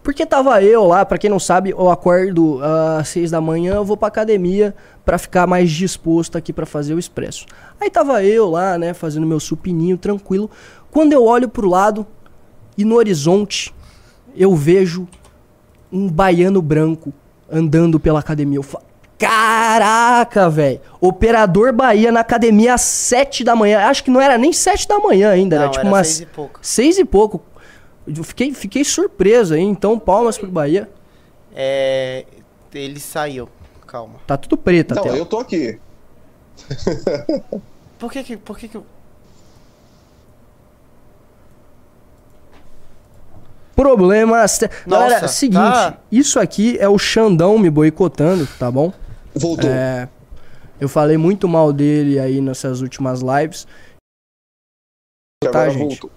[0.02, 2.60] Porque tava eu lá, para quem não sabe, eu acordo
[3.00, 4.76] às seis da manhã, eu vou pra academia
[5.06, 7.46] para ficar mais disposto aqui para fazer o expresso.
[7.80, 10.50] Aí tava eu lá, né, fazendo meu supininho tranquilo.
[10.91, 12.06] Quando eu olho pro lado
[12.78, 13.74] e no horizonte
[14.36, 15.08] eu vejo
[15.91, 17.14] um baiano branco
[17.50, 18.58] andando pela academia.
[18.58, 18.84] Eu falo,
[19.24, 20.82] Caraca, velho.
[21.00, 23.80] Operador Bahia na academia às 7 da manhã.
[23.88, 25.70] Acho que não era nem 7 da manhã ainda, não, né?
[25.70, 26.60] Tipo era umas 6 e pouco.
[26.62, 27.42] 6 e pouco.
[28.06, 29.62] Eu fiquei, fiquei surpreso aí.
[29.62, 30.90] Então, palmas pro Bahia.
[31.56, 32.26] É.
[32.74, 33.48] Ele saiu.
[33.88, 34.16] Calma.
[34.26, 35.80] Tá tudo preto Não, eu tô aqui.
[38.00, 38.38] por que que.
[38.38, 38.80] Por que que.
[43.76, 44.60] Problemas.
[44.60, 45.98] Nossa, Galera, seguinte, tá...
[46.12, 48.92] isso aqui é o Xandão me boicotando, tá bom?
[49.36, 49.70] Voltou.
[49.70, 50.08] É,
[50.80, 53.66] Eu falei muito mal dele aí nessas últimas lives.
[55.44, 56.00] Que Tá, agora gente?
[56.02, 56.12] voltou.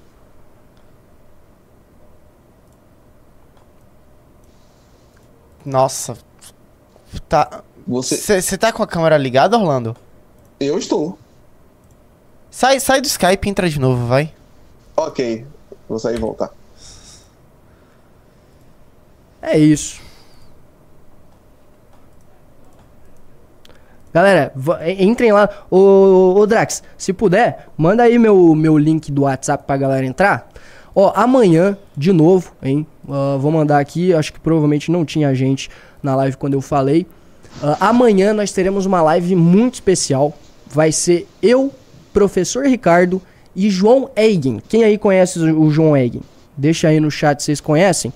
[5.64, 6.16] Nossa.
[7.28, 7.62] Tá.
[7.86, 9.96] Você, Você tá com a câmera ligada, Orlando?
[10.58, 11.18] eu estou.
[12.50, 14.32] Sai, sai do Skype e entra de novo, vai.
[14.96, 15.46] Ok,
[15.88, 16.50] vou sair e voltar.
[19.42, 20.00] É isso.
[24.16, 24.50] Galera,
[24.98, 25.46] entrem lá.
[25.70, 30.48] Ô, ô, Drax, se puder, manda aí meu, meu link do WhatsApp pra galera entrar.
[30.94, 32.86] Ó, amanhã, de novo, hein?
[33.06, 35.68] Ah, vou mandar aqui, acho que provavelmente não tinha gente
[36.02, 37.06] na live quando eu falei.
[37.62, 40.32] Ah, amanhã nós teremos uma live muito especial.
[40.66, 41.70] Vai ser eu,
[42.10, 43.20] professor Ricardo
[43.54, 44.62] e João Eigen.
[44.66, 46.22] Quem aí conhece o o João Eigen?
[46.56, 48.10] Deixa aí no chat se vocês conhecem.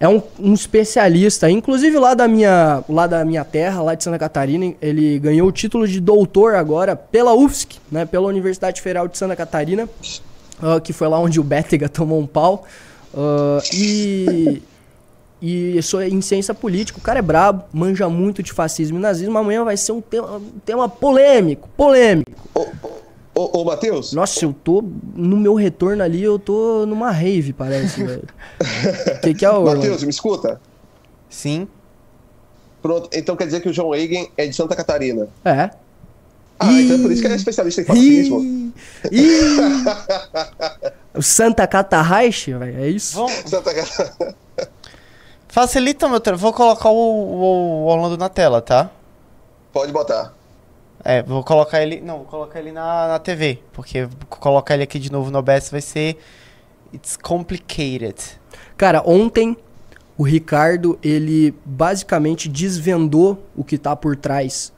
[0.00, 4.18] É um, um especialista, inclusive lá da, minha, lá da minha terra, lá de Santa
[4.18, 4.74] Catarina.
[4.82, 9.36] Ele ganhou o título de doutor agora pela UFSC, né, pela Universidade Federal de Santa
[9.36, 9.88] Catarina,
[10.60, 12.66] ah, que foi lá onde o Bétega tomou um pau.
[13.14, 14.62] Ah, e,
[15.40, 16.98] e sou em ciência política.
[16.98, 19.38] O cara é brabo, manja muito de fascismo e nazismo.
[19.38, 22.32] Amanhã vai ser um tema, um tema polêmico, polêmico.
[23.34, 24.82] Ô, ô Matheus, Nossa, eu tô
[25.14, 28.22] no meu retorno ali, eu tô numa rave, parece, velho.
[29.16, 29.64] O que, que é o?
[29.64, 30.60] Matheus, me escuta?
[31.28, 31.66] Sim.
[32.80, 35.26] Pronto, então quer dizer que o João Eigen é de Santa Catarina.
[35.44, 35.70] É.
[36.60, 38.40] Ah, então é por isso que ele é especialista em fascismo.
[38.40, 38.72] Ih,
[39.10, 39.54] ih.
[41.18, 43.16] o Santa Catarraich, velho, é isso?
[43.16, 43.32] Vamos.
[43.46, 44.36] Santa Catarina.
[45.48, 48.90] Facilita meu tra- Vou colocar o, o Orlando na tela, tá?
[49.72, 50.32] Pode botar.
[51.04, 52.00] É, vou colocar ele.
[52.00, 53.58] Não, vou colocar ele na, na TV.
[53.72, 56.16] Porque colocar ele aqui de novo no OBS vai ser.
[56.92, 58.16] It's complicated.
[58.76, 59.56] Cara, ontem
[60.16, 64.72] o Ricardo, ele basicamente desvendou o que tá por trás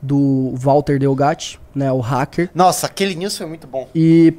[0.00, 2.50] do Walter Delgatti, né, o hacker.
[2.54, 3.88] Nossa, aquele news foi muito bom.
[3.94, 4.34] E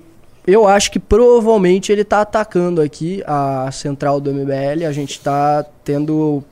[0.46, 4.86] eu acho que provavelmente ele tá atacando aqui a central do MBL.
[4.88, 6.44] A gente tá tendo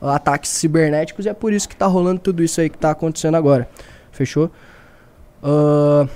[0.00, 3.36] ataques cibernéticos e é por isso que tá rolando tudo isso aí que tá acontecendo
[3.36, 3.68] agora.
[4.16, 4.50] Fechou?
[5.42, 6.08] Ahn,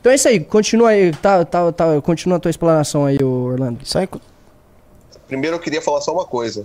[0.00, 3.78] então é isso aí, continua aí, tá, tá, tá, continua a tua explanação aí, Orlando.
[4.02, 4.20] Enco-
[5.26, 6.64] Primeiro eu queria falar só uma coisa.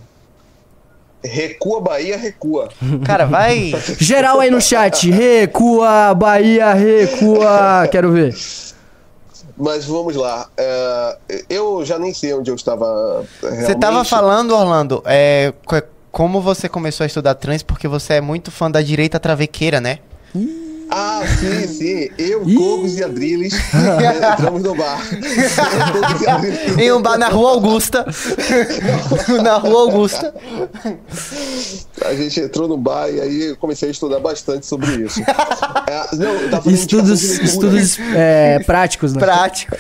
[1.23, 2.69] Recua Bahia, recua.
[3.05, 3.71] Cara, vai.
[3.99, 8.35] Geral aí no chat, recua, Bahia, recua, quero ver.
[9.57, 10.47] Mas vamos lá.
[10.57, 11.17] É,
[11.49, 13.25] eu já nem sei onde eu estava.
[13.41, 18.21] Você tava falando, Orlando, é, co- como você começou a estudar trans porque você é
[18.21, 19.99] muito fã da direita travequeira, né?
[20.97, 22.09] Ah, sim, sim.
[22.17, 22.39] Eu.
[22.39, 23.53] Cogos e Adriles
[24.33, 25.01] entramos no bar.
[26.77, 26.79] Eu.
[26.79, 28.05] Em um bar na Rua Augusta.
[29.43, 30.33] na Rua Augusta.
[32.01, 35.19] A gente entrou no bar e aí eu comecei a estudar bastante sobre isso.
[35.19, 39.19] É, não, Estudos, estudos é, práticos, né?
[39.19, 39.75] Prático.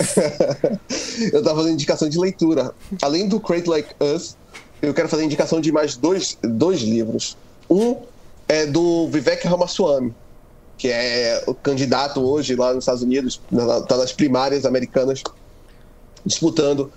[1.31, 2.73] Eu tava fazendo indicação de leitura.
[3.01, 4.35] Além do Create Like Us,
[4.81, 7.37] eu quero fazer indicação de mais dois, dois livros.
[7.69, 7.95] Um
[8.49, 10.13] é do Vivek Ramaswamy,
[10.77, 15.21] que é o candidato hoje lá nos Estados Unidos, na- tá nas primárias americanas,
[16.25, 16.91] disputando.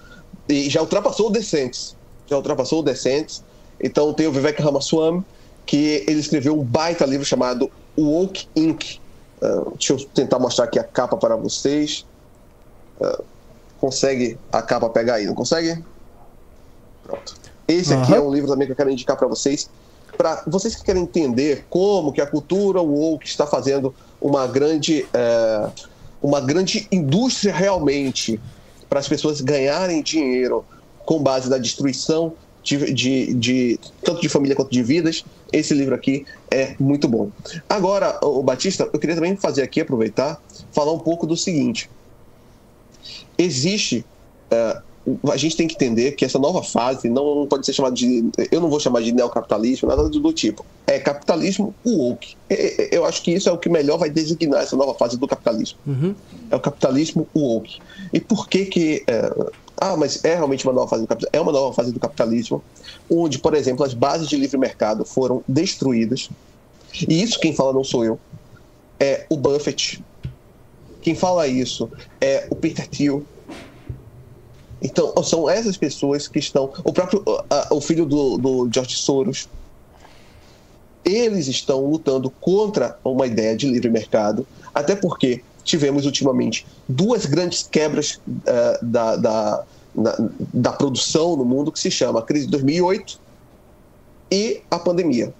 [0.48, 1.96] E já ultrapassou o Decentes.
[2.26, 3.42] Já ultrapassou o Decentes.
[3.80, 5.22] Então tem o Vivek Ramaswamy,
[5.64, 8.98] que ele escreveu um baita livro chamado Woke Inc.
[9.40, 12.04] Ah, deixa eu tentar mostrar aqui a capa para vocês
[13.78, 15.82] consegue a capa pegar aí, não consegue?
[17.02, 17.34] Pronto.
[17.66, 18.16] Esse aqui Aham.
[18.16, 19.70] é um livro também que eu quero indicar para vocês,
[20.18, 25.70] para vocês que querem entender como que a cultura woke está fazendo uma grande, é,
[26.20, 28.40] uma grande indústria realmente
[28.88, 30.66] para as pessoas ganharem dinheiro
[31.06, 35.24] com base na destruição de, de, de- tanto de família quanto de vidas.
[35.52, 37.30] Esse livro aqui é muito bom.
[37.68, 40.38] Agora, o Batista, eu queria também fazer aqui aproveitar,
[40.72, 41.88] falar um pouco do seguinte
[43.38, 44.04] existe.
[44.50, 44.82] eh,
[45.30, 48.28] a gente tem que entender que essa nova fase não pode ser chamada de.
[48.50, 50.64] Eu não vou chamar de neocapitalismo, nada do tipo.
[50.86, 52.36] É capitalismo woke.
[52.48, 55.16] É, é, Eu acho que isso é o que melhor vai designar essa nova fase
[55.16, 55.78] do capitalismo.
[55.86, 56.14] Uhum.
[56.50, 57.78] É o capitalismo woke.
[58.12, 59.04] E por que que.
[59.06, 61.38] eh, ah, mas é realmente uma nova fase do capitalismo?
[61.38, 62.62] É uma nova fase do capitalismo,
[63.08, 66.28] onde, por exemplo, as bases de livre mercado foram destruídas.
[67.08, 68.18] E isso quem fala não sou eu.
[69.00, 70.02] É o Buffett,
[71.00, 71.90] quem fala isso
[72.20, 73.22] é o Peter Thiel.
[74.80, 76.72] Então, são essas pessoas que estão.
[76.84, 77.22] O próprio.
[77.70, 79.48] o filho do, do George Soros.
[81.04, 87.62] Eles estão lutando contra uma ideia de livre mercado, até porque tivemos ultimamente duas grandes
[87.62, 89.64] quebras ah, da, da,
[89.94, 90.16] da,
[90.52, 93.20] da produção no mundo, que se chama a crise de 2008
[94.30, 95.32] e a pandemia.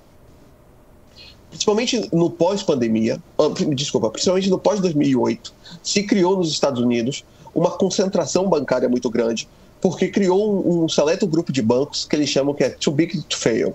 [1.51, 7.24] principalmente no pós-pandemia, ah, desculpa, principalmente no pós-2008, se criou nos Estados Unidos
[7.59, 9.48] uma concentração bancária muito grande,
[9.80, 13.20] porque criou um, um seleto grupo de bancos que eles chamam que é too big
[13.22, 13.74] to fail.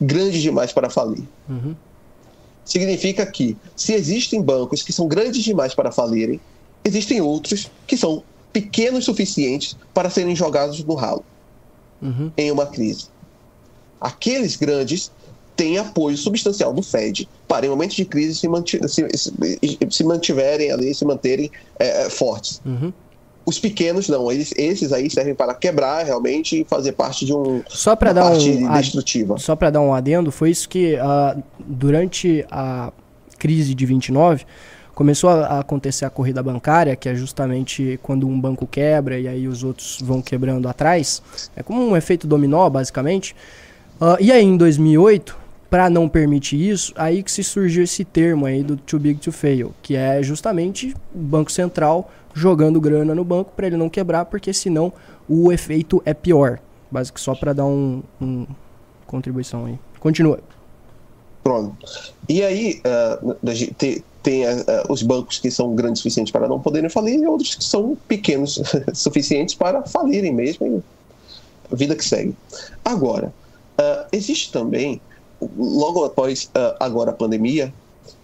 [0.00, 1.24] Grande demais para falir.
[2.64, 6.40] Significa que, se existem bancos que são grandes demais para falirem,
[6.84, 8.22] existem outros que são
[8.52, 11.24] pequenos suficientes para serem jogados no ralo
[12.36, 13.06] em uma crise.
[14.00, 15.10] Aqueles grandes
[15.56, 20.04] têm apoio substancial do Fed para, em momentos de crise, se, manti- se- se- se
[20.04, 22.60] mantiverem ali, se manterem é, é, fortes.
[23.44, 27.60] Os pequenos não, eles, esses aí servem para quebrar realmente e fazer parte de um
[27.68, 29.36] Só pra uma dar parte um destrutiva.
[29.38, 32.92] Só para dar um adendo, foi isso que ah, durante a
[33.38, 34.44] crise de 29
[34.94, 39.48] começou a acontecer a corrida bancária, que é justamente quando um banco quebra e aí
[39.48, 41.20] os outros vão quebrando atrás.
[41.56, 43.34] É como um efeito dominó, basicamente.
[44.00, 45.36] Ah, e aí em 2008,
[45.72, 49.32] para não permitir isso, aí que se surgiu esse termo aí do too big to
[49.32, 54.26] fail, que é justamente o Banco Central jogando grana no banco para ele não quebrar,
[54.26, 54.92] porque senão
[55.26, 56.58] o efeito é pior.
[56.90, 58.46] Básico só para dar um, um
[59.06, 59.78] contribuição aí.
[59.98, 60.40] Continua.
[61.42, 61.74] Pronto.
[62.28, 62.82] E aí,
[63.54, 66.90] gente tem, tem, ah, ah, os bancos que são grandes o suficiente para não poderem
[66.90, 68.60] falir e outros que são pequenos
[68.92, 70.66] suficientes para falirem mesmo.
[71.72, 72.36] E vida que segue.
[72.84, 73.32] Agora,
[73.78, 75.00] ah, existe também,
[75.56, 77.72] logo após ah, agora a pandemia,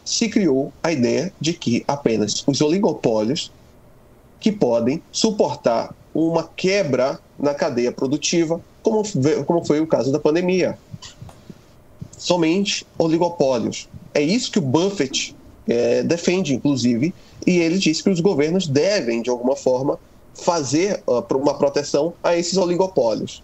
[0.05, 3.53] se criou a ideia de que apenas os oligopólios
[4.41, 9.03] que podem suportar uma quebra na cadeia produtiva, como,
[9.47, 10.79] como foi o caso da pandemia
[12.17, 13.89] somente oligopólios.
[14.13, 15.35] É isso que o Buffett
[15.69, 17.15] eh, defende, inclusive,
[17.47, 19.99] e ele diz que os governos devem, de alguma forma,
[20.35, 23.43] fazer ah, uma proteção a esses oligopólios.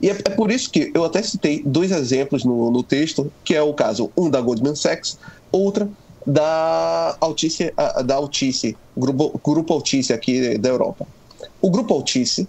[0.00, 3.54] E é, é por isso que eu até citei dois exemplos no, no texto, que
[3.54, 5.18] é o caso, um da Goldman Sachs,
[5.50, 5.88] outra
[6.26, 7.72] da Altice,
[8.04, 11.06] da Altice grupo, grupo Altice aqui da Europa.
[11.60, 12.48] O Grupo Altice,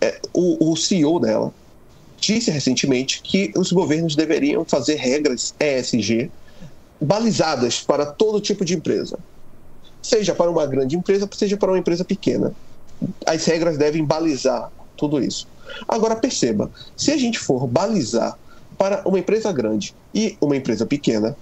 [0.00, 1.52] eh, o, o CEO dela,
[2.20, 6.30] disse recentemente que os governos deveriam fazer regras ESG
[7.00, 9.18] balizadas para todo tipo de empresa,
[10.02, 12.52] seja para uma grande empresa, seja para uma empresa pequena.
[13.24, 15.46] As regras devem balizar tudo isso.
[15.88, 18.36] Agora perceba, se a gente for balizar
[18.76, 21.36] para uma empresa grande e uma empresa pequena,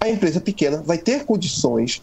[0.00, 2.00] a empresa pequena vai ter condições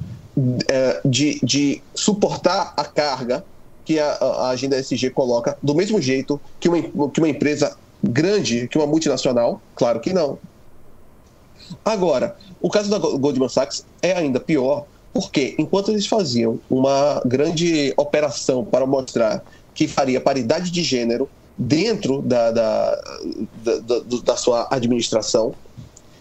[0.70, 3.44] eh, de, de suportar a carga
[3.86, 8.68] que a, a agenda SG coloca do mesmo jeito que uma, que uma empresa grande,
[8.68, 9.62] que uma multinacional?
[9.76, 10.40] Claro que não.
[11.84, 17.22] Agora, o caso da Go- Goldman Sachs é ainda pior, porque enquanto eles faziam uma
[17.26, 19.42] grande operação para mostrar
[19.76, 23.02] que faria paridade de gênero dentro da, da,
[23.64, 25.54] da, da- sua administração,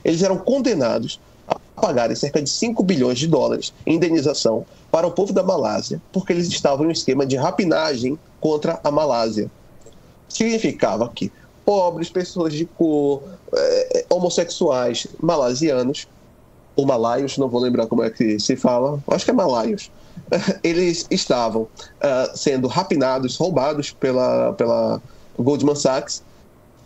[0.05, 5.13] eles eram condenados a pagarem cerca de 5 bilhões de dólares em indenização para o
[5.13, 9.51] povo da Malásia, porque eles estavam em um esquema de rapinagem contra a Malásia.
[10.29, 11.33] Significava que
[11.65, 13.23] pobres, pessoas de cor,
[13.55, 16.07] eh, homossexuais, malasianos,
[16.77, 19.91] ou malaios, não vou lembrar como é que se fala, acho que é malaios,
[20.62, 21.69] eles estavam
[22.01, 25.01] ah, sendo rapinados, roubados pela, pela
[25.39, 26.23] Goldman Sachs,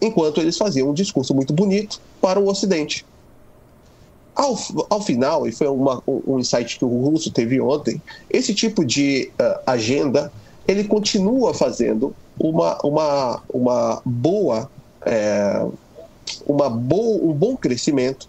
[0.00, 3.04] enquanto eles faziam um discurso muito bonito para o Ocidente.
[4.34, 4.56] Ao,
[4.88, 8.00] ao final, e foi uma, um insight que o Russo teve ontem,
[8.30, 10.32] esse tipo de ah, agenda
[10.66, 14.70] ele continua fazendo uma, uma, uma boa
[15.02, 15.66] é,
[16.46, 18.28] uma bo um bom crescimento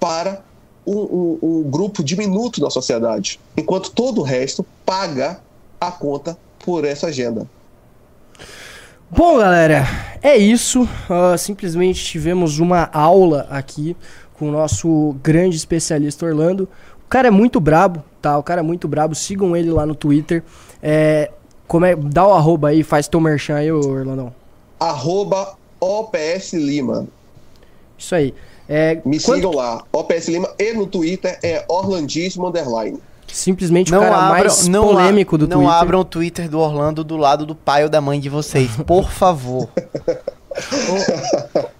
[0.00, 0.42] para
[0.86, 5.40] um, um- um grupo diminuto da sociedade, enquanto todo o resto paga
[5.80, 7.46] a conta por essa agenda.
[9.10, 9.84] Bom, galera,
[10.22, 10.88] é isso.
[11.08, 13.96] Ah, simplesmente tivemos uma aula aqui
[14.34, 16.68] com o nosso grande especialista Orlando.
[17.04, 18.36] O cara é muito brabo, tá?
[18.36, 19.14] O cara é muito brabo.
[19.14, 20.42] Sigam ele lá no Twitter.
[20.82, 21.30] É,
[21.68, 24.34] como é, dá o arroba aí, faz teu merchan aí, ô Orlandão.
[24.78, 27.06] Arroba OPS Lima.
[27.96, 28.34] Isso aí.
[28.68, 29.84] É, Me quanto- sigam lá.
[29.92, 32.98] OPS Lima e no Twitter é Orlandismo Underline.
[33.28, 35.74] Simplesmente Não o cara abram, mais não, polêmico do não Twitter.
[35.76, 39.10] abram o Twitter do Orlando do lado do pai ou da mãe de vocês, por
[39.10, 39.68] favor.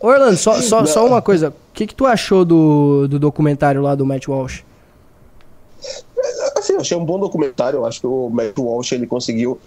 [0.00, 1.48] Ô, Orlando, só, só, só uma coisa.
[1.50, 4.64] O que, que tu achou do, do documentário lá do Matt Walsh?
[6.56, 7.78] Assim, eu achei um bom documentário.
[7.78, 9.58] Eu acho que o Matt Walsh ele conseguiu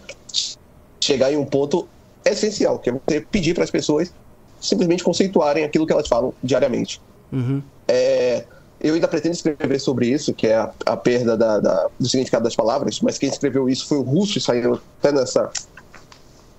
[1.02, 1.88] chegar em um ponto
[2.26, 4.14] essencial, que é você pedir para as pessoas
[4.60, 7.02] simplesmente conceituarem aquilo que elas falam diariamente.
[7.32, 7.62] Uhum.
[7.88, 8.46] É,
[8.82, 12.44] eu ainda pretendo escrever sobre isso, que é a, a perda da- da- do significado
[12.44, 15.50] das palavras, mas quem escreveu isso foi o Russo, e saiu até nessa,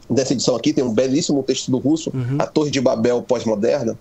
[0.09, 3.97] nessa edição aqui, tem um belíssimo texto do Russo, A Torre de Babel Pós-Moderna,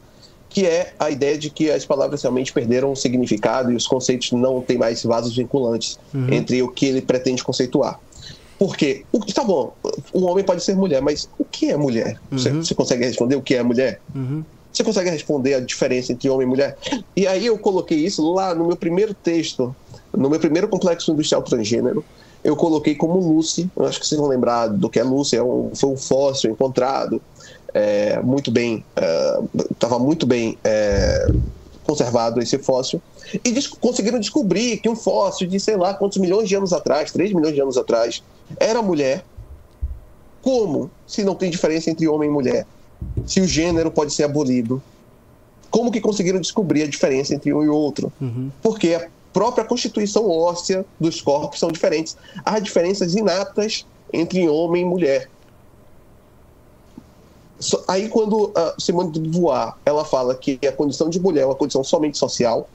[0.49, 4.31] que é a ideia de que as palavras realmente perderam o significado e os conceitos
[4.31, 5.99] não têm mais vasos vinculantes
[6.33, 7.99] entre o que ele pretende conceituar.
[8.59, 9.73] Porque, o tá bom,
[10.13, 12.19] um homem pode ser mulher, mas o que é mulher?
[12.29, 14.01] Você, você consegue responder o que é mulher?
[14.71, 16.77] Você consegue responder a diferença entre homem e mulher?
[17.15, 19.73] E aí eu coloquei isso lá no meu primeiro texto,
[20.15, 22.03] no meu primeiro complexo industrial transgênero.
[22.43, 25.43] Eu coloquei como Lucy, eu acho que vocês vão lembrar do que é Lucy, é
[25.43, 27.21] um, foi um fóssil encontrado,
[27.73, 28.85] é, muito bem,
[29.71, 31.27] estava muito bem é,
[31.83, 33.01] conservado esse fóssil,
[33.33, 37.11] e des- conseguiram descobrir que um fóssil de sei lá quantos milhões de anos atrás,
[37.11, 38.23] 3 milhões de anos atrás,
[38.59, 39.23] era mulher.
[40.41, 42.65] Como se não tem diferença entre homem e mulher?
[43.25, 44.81] Se o gênero pode ser abolido?
[45.69, 48.11] Como que conseguiram descobrir a diferença entre um e outro?
[48.61, 52.17] Porque a própria constituição óssea dos corpos são diferentes.
[52.43, 55.29] Há diferenças inatas entre homem e mulher.
[57.87, 61.55] Aí quando a Simone de Beauvoir ela fala que a condição de mulher é uma
[61.55, 62.69] condição somente social,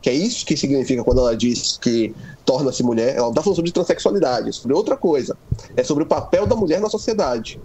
[0.00, 3.56] que é isso que significa quando ela diz que torna-se mulher, ela não está falando
[3.56, 5.36] sobre transexualidade, é sobre outra coisa.
[5.76, 7.60] É sobre o papel da mulher na sociedade.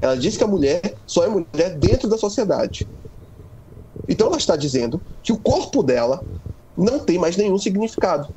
[0.00, 2.86] Ela diz que a mulher só é mulher dentro da sociedade.
[4.06, 6.22] Então ela está dizendo que o corpo dela
[6.76, 8.28] não tem mais nenhum significado.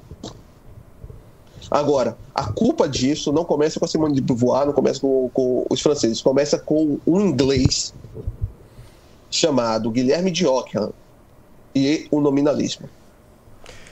[1.70, 5.66] Agora, a culpa disso não começa com a Simone de Beauvoir, não começa com, com
[5.70, 7.94] os franceses, começa com um inglês
[9.30, 10.92] chamado Guilherme de Ockham
[11.74, 12.90] e o nominalismo.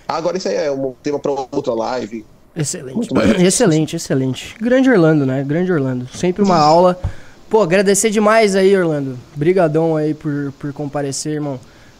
[0.09, 2.25] Agora, isso aí é um tema para outra live.
[2.55, 3.09] Excelente.
[3.45, 4.55] Excelente, excelente.
[4.59, 5.43] Grande Orlando, né?
[5.43, 6.07] Grande Orlando.
[6.11, 6.99] Sempre uma aula.
[7.47, 9.19] Pô, agradecer demais aí, Orlando.
[9.35, 11.59] Brigadão aí por, por comparecer, irmão.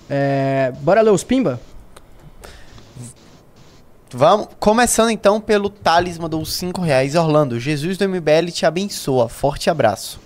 [0.10, 1.60] É, bora ler os pimba?
[4.12, 7.14] Vamos, começando então pelo Thales mandou 5 reais.
[7.14, 9.30] Orlando, Jesus do MBL te abençoa.
[9.30, 10.20] Forte abraço.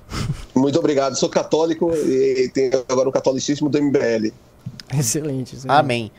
[0.54, 1.16] Muito obrigado.
[1.16, 4.30] Sou católico e tenho agora o catolicismo do MBL.
[4.92, 5.56] Excelente.
[5.56, 5.68] excelente.
[5.68, 6.12] Amém.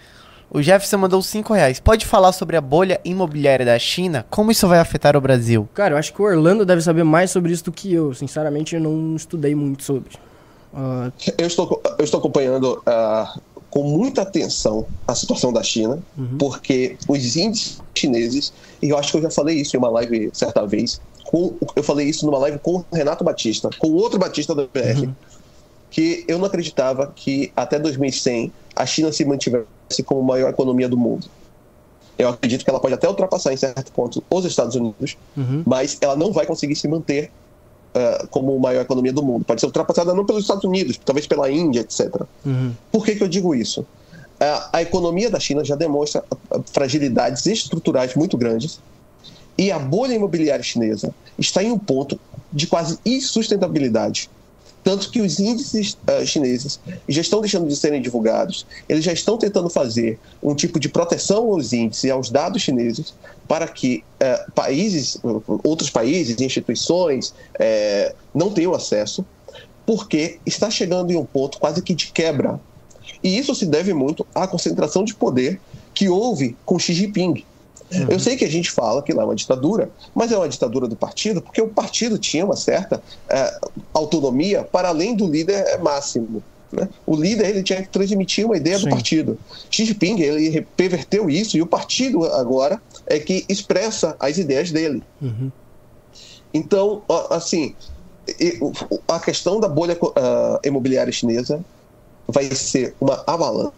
[0.55, 1.81] O Jefferson mandou 5 reais.
[1.81, 4.25] Pode falar sobre a bolha imobiliária da China?
[4.29, 5.67] Como isso vai afetar o Brasil?
[5.73, 8.13] Cara, eu acho que o Orlando deve saber mais sobre isso do que eu.
[8.13, 10.11] Sinceramente, eu não estudei muito sobre.
[10.73, 13.37] Ah, Eu estou, eu estou acompanhando ah,
[13.69, 16.01] com muita atenção a situação da China,
[16.39, 20.29] porque os índices chineses, e eu acho que eu já falei isso em uma live
[20.31, 24.55] certa vez, com, eu falei isso numa live com o Renato Batista, com outro Batista
[24.55, 25.09] da BR,
[25.91, 30.89] que eu não acreditava que até 2100 a China se mantivesse como a maior economia
[30.89, 31.27] do mundo.
[32.17, 35.17] Eu acredito que ela pode até ultrapassar em certo ponto os Estados Unidos,
[35.65, 37.29] mas ela não vai conseguir se manter
[37.93, 39.45] ah, como a maior economia do mundo.
[39.45, 42.23] Pode ser ultrapassada não pelos Estados Unidos, talvez pela Índia, etc.
[42.91, 43.85] Por que, que eu digo isso?
[44.39, 48.79] Ah, a economia da China já demonstra ah, fragilidades estruturais muito grandes
[49.57, 52.19] e a bolha imobiliária chinesa está em um ponto
[52.51, 54.29] de quase insustentabilidade.
[54.85, 56.79] Tanto que os índices ah, chineses
[57.09, 61.51] já estão deixando de serem divulgados, eles já estão tentando fazer um tipo de proteção
[61.51, 63.11] aos índices e aos dados chineses
[63.47, 65.17] para que eh, países,
[65.63, 69.25] outros países, instituições, eh, não tenham acesso,
[69.87, 72.59] porque está chegando em um ponto quase que de quebra.
[73.23, 75.59] E isso se deve muito à concentração de poder
[75.95, 77.43] que houve com Xi Jinping.
[78.09, 80.87] Eu sei que a gente fala que lá é uma ditadura, mas é uma ditadura
[80.87, 83.59] do partido, porque o partido tinha uma certa eh,
[83.93, 86.43] autonomia para além do líder máximo.
[86.71, 86.89] né?
[87.05, 88.85] O líder ele tinha que transmitir uma ideia Sim.
[88.85, 89.37] do partido.
[89.69, 95.03] Xi Jinping ele perverteu isso e o partido agora é que expressa as ideias dele.
[96.53, 97.75] Então, ó, assim,
[99.07, 101.63] a questão da bolha ah, imobiliária chinesa
[102.27, 103.73] vai ser uma avalanche.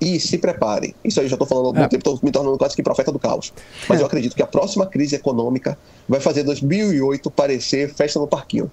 [0.00, 0.94] E se preparem.
[1.04, 1.88] Isso aí eu já estou falando há algum É.
[1.88, 3.52] tempo, estou me tornando quase que profeta do caos.
[3.88, 5.76] Mas eu acredito que a próxima crise econômica
[6.08, 8.70] vai fazer 2008 parecer festa no parquinho.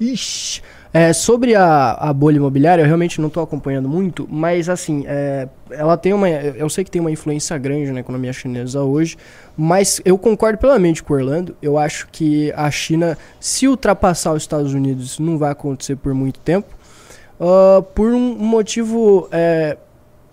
[0.00, 0.60] Ixi.
[0.92, 5.46] É, sobre a, a bolha imobiliária, eu realmente não estou acompanhando muito, mas assim, é,
[5.70, 6.28] ela tem uma.
[6.28, 9.16] Eu sei que tem uma influência grande na economia chinesa hoje,
[9.56, 11.54] mas eu concordo plenamente com o Orlando.
[11.60, 16.40] Eu acho que a China, se ultrapassar os Estados Unidos, não vai acontecer por muito
[16.40, 16.74] tempo.
[17.40, 19.76] ah, por um motivo é,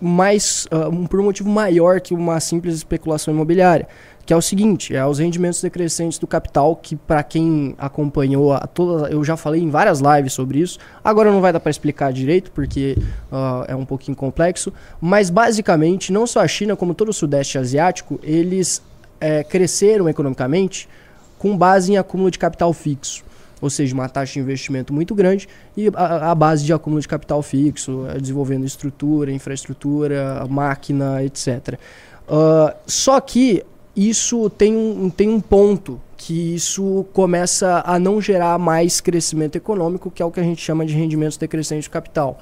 [0.00, 0.66] mais.
[0.92, 3.86] um- por um motivo maior que uma simples especulação imobiliária.
[4.26, 8.60] Que é o seguinte, é os rendimentos decrescentes do capital, que para quem acompanhou a
[8.60, 10.78] toda, eu já falei em várias lives sobre isso.
[11.04, 12.96] Agora não vai dar para explicar direito, porque
[13.30, 14.72] ah, é um pouquinho complexo.
[14.98, 18.82] Mas basicamente, não só a China, como todo o Sudeste Asiático, eles
[19.20, 20.88] eh, cresceram economicamente
[21.38, 23.22] com base em acúmulo de capital fixo.
[23.64, 27.08] Ou seja, uma taxa de investimento muito grande e a, a base de acúmulo de
[27.08, 31.78] capital fixo, eh, desenvolvendo estrutura, infraestrutura, máquina, etc.
[32.28, 33.64] Ah, só que
[33.96, 40.10] isso tem um, tem um ponto que isso começa a não gerar mais crescimento econômico,
[40.10, 42.40] que é o que a gente chama de rendimentos decrescentes de capital.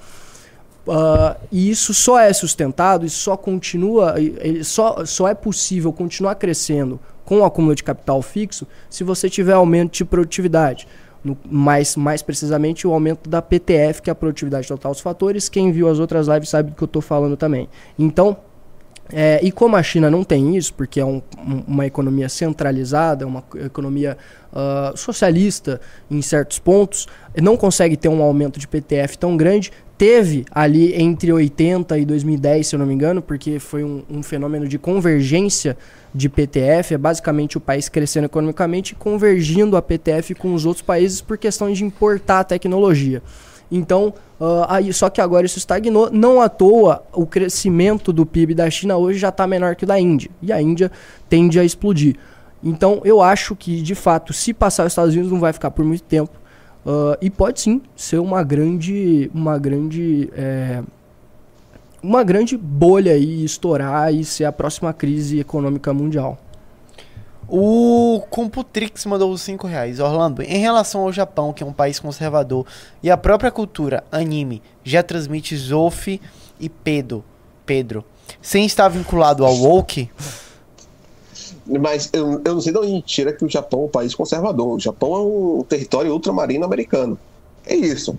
[0.87, 4.17] Uh, e isso só é sustentado, isso só continua,
[4.65, 9.53] só, só é possível continuar crescendo com o acúmulo de capital fixo se você tiver
[9.53, 10.89] aumento de produtividade.
[11.25, 15.49] No, mais, mais precisamente o aumento da PTF, que é a produtividade total dos fatores.
[15.49, 17.69] Quem viu as outras lives sabe do que eu estou falando também.
[17.97, 18.37] Então,
[19.13, 21.21] é, e como a China não tem isso, porque é um,
[21.67, 24.17] uma economia centralizada, uma economia
[24.53, 27.07] uh, socialista em certos pontos,
[27.41, 29.71] não consegue ter um aumento de PTF tão grande,
[30.03, 34.21] teve ali entre 80 e 2010, se eu não me engano, porque foi um, um,
[34.21, 35.79] fenômeno de convergência
[36.13, 40.85] de PTF, é basicamente o país crescendo economicamente e convergindo a PTF com os outros
[40.85, 43.23] países por questão de importar tecnologia.
[43.71, 46.11] Então, uh, aí, só que agora isso estagnou.
[46.11, 49.87] Não à toa, o crescimento do PIB da China hoje já está menor que o
[49.87, 50.33] da Índia.
[50.43, 50.91] E a Índia
[51.29, 52.17] tende a explodir.
[52.61, 55.85] Então, eu acho que, de fato, se passar os Estados Unidos, não vai ficar por
[55.85, 56.42] muito tempo.
[56.85, 60.83] Uh, e pode sim ser uma grande, uma grande, é,
[62.03, 66.39] uma grande bolha aí estourar e ser a próxima crise econômica mundial.
[67.49, 70.01] O Computrix mandou os 5 reais.
[70.01, 72.67] Orlando, em relação ao Japão, que é um país conservador,
[73.03, 76.21] e a própria cultura, anime, já transmite Zof
[76.59, 77.23] e Pedro,
[77.67, 78.05] Pedro,
[78.41, 80.11] sem estar vinculado ao woke,
[81.67, 84.77] mas eu, eu não sei de onde tira que o Japão é um país conservador.
[84.77, 87.19] O Japão é um território ultramarino americano.
[87.67, 88.17] É isso.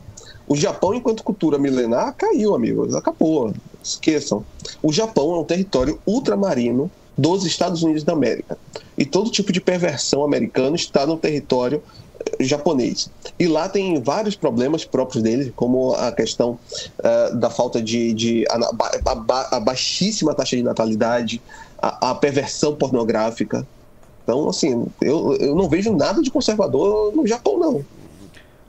[0.47, 2.95] O Japão, enquanto cultura milenar, caiu, amigos.
[2.95, 3.53] Acabou.
[3.83, 4.45] Esqueçam.
[4.81, 8.57] O Japão é um território ultramarino dos Estados Unidos da América.
[8.97, 11.81] E todo tipo de perversão americana está no território
[12.19, 13.09] eh, japonês.
[13.37, 16.57] E lá tem vários problemas próprios deles, como a questão
[16.99, 18.13] uh, da falta de.
[18.13, 21.41] de a, a, a, baixíssima taxa de natalidade,
[21.83, 23.67] a, a perversão pornográfica.
[24.23, 27.85] Então, assim, eu, eu não vejo nada de conservador no Japão, não.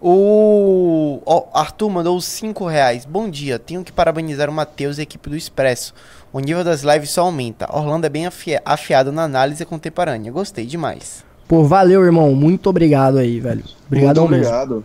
[0.01, 1.23] O
[1.55, 3.05] Arthur mandou 5 reais.
[3.05, 5.95] Bom dia, tenho que parabenizar o Matheus e a equipe do Expresso.
[6.33, 7.69] O nível das lives só aumenta.
[7.73, 10.33] Orlando é bem afi afiado na análise contemporânea.
[10.33, 11.25] Gostei demais.
[11.47, 12.35] Pô, valeu, irmão.
[12.35, 13.65] Muito obrigado aí, velho.
[13.87, 14.85] Obrigado Muito obrigado.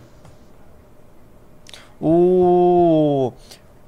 [2.00, 3.32] O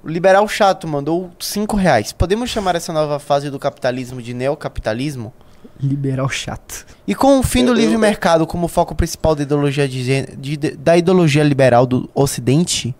[0.04, 2.12] Liberal Chato mandou 5 reais.
[2.12, 5.32] Podemos chamar essa nova fase do capitalismo de neocapitalismo?
[5.80, 6.84] Liberal chato.
[7.06, 10.96] E com o fim do livre mercado como foco principal da ideologia, de, de, da
[10.96, 12.94] ideologia liberal do Ocidente?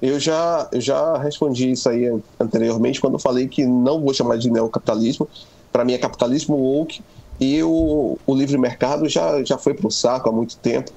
[0.00, 4.36] Eu já, eu já respondi isso aí anteriormente quando eu falei que não vou chamar
[4.36, 5.28] de neocapitalismo.
[5.70, 7.00] Para mim é capitalismo woke
[7.40, 10.92] e o, o livre mercado já, já foi para o saco há muito tempo.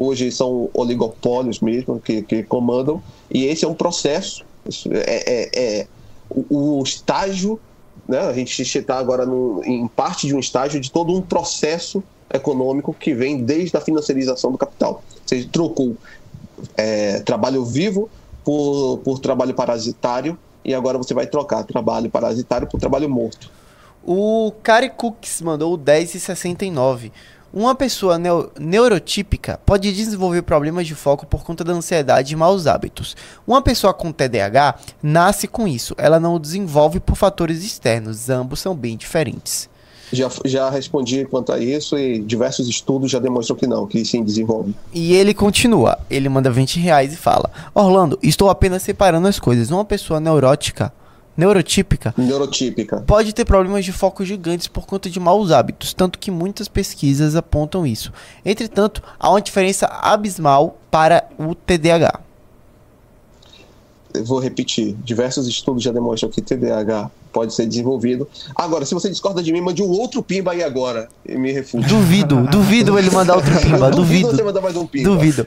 [0.00, 4.42] Hoje são oligopólios mesmo que, que comandam e esse é um processo,
[4.90, 5.86] é, é, é
[6.30, 7.60] o, o, estágio,
[8.08, 8.18] né?
[8.20, 12.94] a gente está agora no, em parte de um estágio de todo um processo econômico
[12.94, 15.02] que vem desde a financiarização do capital.
[15.26, 15.94] Seja, trocou
[16.78, 18.08] é, trabalho vivo
[18.42, 23.50] por, por trabalho parasitário e agora você vai trocar trabalho parasitário por trabalho morto.
[24.02, 27.12] O Kari Cooks mandou 10,69.
[27.52, 28.16] Uma pessoa
[28.60, 33.16] neurotípica pode desenvolver problemas de foco por conta da ansiedade e maus hábitos.
[33.44, 38.60] Uma pessoa com TDAH nasce com isso, ela não o desenvolve por fatores externos, ambos
[38.60, 39.68] são bem diferentes.
[40.12, 44.24] Já, já respondi quanto a isso e diversos estudos já demonstram que não, que sim
[44.24, 44.74] desenvolve.
[44.92, 49.70] E ele continua, ele manda 20 reais e fala: Orlando, estou apenas separando as coisas.
[49.70, 50.92] Uma pessoa neurótica
[51.36, 56.30] neurotípica, neurotípica pode ter problemas de foco gigantes por conta de maus hábitos, tanto que
[56.30, 58.12] muitas pesquisas apontam isso.
[58.44, 62.29] Entretanto, há uma diferença abismal para o TDAH.
[64.12, 68.28] Eu vou repetir, diversos estudos já demonstram que TDAH pode ser desenvolvido.
[68.56, 71.86] Agora, se você discorda de mim, mande um outro pimba aí agora e me refute.
[71.88, 74.30] Duvido, duvido ele mandar outro pimba, duvido.
[74.30, 75.10] você mandar mais um pimba.
[75.10, 75.46] Duvido.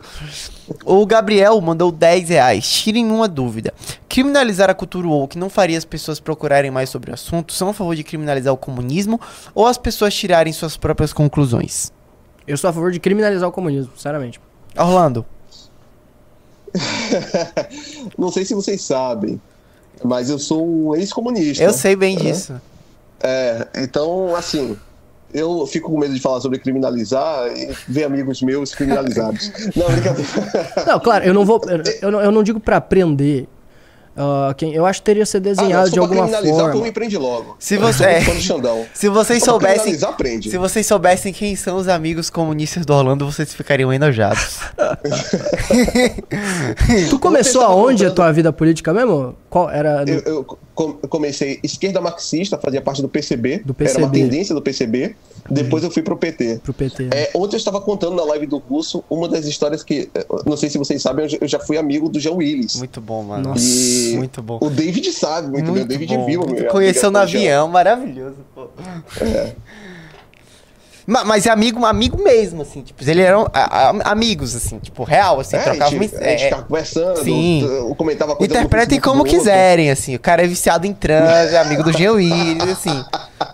[0.86, 2.70] O Gabriel mandou 10 reais.
[2.70, 3.74] Tirem uma dúvida.
[4.08, 7.52] Criminalizar a cultura woke não faria as pessoas procurarem mais sobre o assunto?
[7.52, 9.20] São a favor de criminalizar o comunismo
[9.54, 11.92] ou as pessoas tirarem suas próprias conclusões?
[12.48, 14.40] Eu sou a favor de criminalizar o comunismo, sinceramente.
[14.78, 15.26] Orlando.
[18.18, 19.40] não sei se vocês sabem,
[20.04, 21.64] mas eu sou um ex-comunista.
[21.64, 22.54] Eu sei bem disso.
[23.22, 24.78] É, então, assim,
[25.34, 29.52] eu fico com medo de falar sobre criminalizar e ver amigos meus criminalizados.
[29.76, 30.30] não, brincadeira.
[30.86, 31.62] Não, claro, eu não vou.
[32.02, 33.48] Eu não, eu não digo para prender
[34.16, 36.42] Ah, quem, eu acho que teria que ser Ah, não, desenhado se de alguma forma.
[37.18, 37.56] logo.
[37.58, 38.86] Se você- Xandão.
[38.94, 39.94] Se vocês soubessem.
[40.52, 44.60] Se vocês soubessem quem são os amigos comunistas do Orlando, vocês ficariam enojados.
[47.10, 49.36] Tu começou tava aonde a tua vida política mesmo?
[49.50, 50.06] Qual era?
[50.06, 50.44] no- Eu, eu
[50.76, 54.20] com- eu comecei esquerda marxista, fazia parte do PCB, Do Era uma PCB.
[54.20, 55.16] tendência do PCB.
[55.50, 56.60] Depois eu fui pro PT.
[56.64, 57.10] Pro PT.
[57.14, 60.56] É, ontem eu estava contando na live do Russo uma das histórias que, eh, não
[60.56, 62.76] sei se vocês sabem, eu já- fui amigo do Jean Willis.
[62.78, 63.50] Muito bom, mano.
[63.50, 63.64] Nossa.
[63.64, 64.58] E Muito bom.
[64.62, 65.84] O David sabe muito, bem.
[65.84, 66.40] O David bom, viu.
[66.42, 67.50] muito- Conheceu no amiga com o Jean.
[67.52, 68.68] avião, maravilhoso, pô.
[68.78, 69.04] Ma-
[71.06, 75.40] Mas é amigo, amigo mesmo, assim, tipo, eles eram a- a- amigos, assim, tipo, real,
[75.40, 75.90] assim, É, a trocavam...
[75.90, 77.94] gente, mens- a gente é, ficava conversando, Sim.
[77.98, 80.16] comentava coisa Interpretem como quiserem, assim.
[80.16, 83.04] O cara é viciado em trans, é amigo do Jean Willis, assim.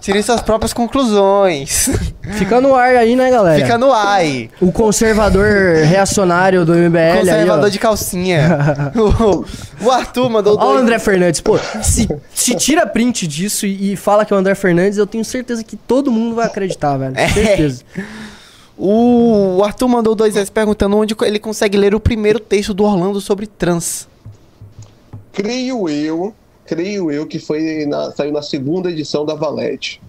[0.01, 1.89] Tirem suas próprias conclusões.
[2.33, 3.59] Fica no ar aí, né, galera?
[3.63, 4.49] Fica no ai.
[4.61, 5.47] O conservador
[5.85, 8.91] reacionário do MBL Conservador aí, de calcinha.
[8.95, 9.45] o,
[9.85, 10.77] o Arthur mandou Ó o.
[10.77, 14.53] André Fernandes, pô, se, se tira print disso e, e fala que é o André
[14.55, 17.13] Fernandes, eu tenho certeza que todo mundo vai acreditar, velho.
[17.17, 17.27] É.
[17.45, 17.83] Certeza.
[18.81, 23.19] O Arthur mandou dois reais perguntando onde ele consegue ler o primeiro texto do Orlando
[23.19, 24.07] sobre trans.
[25.33, 26.33] Creio eu,
[26.65, 30.01] creio eu que foi na- saiu na segunda edição da Valete.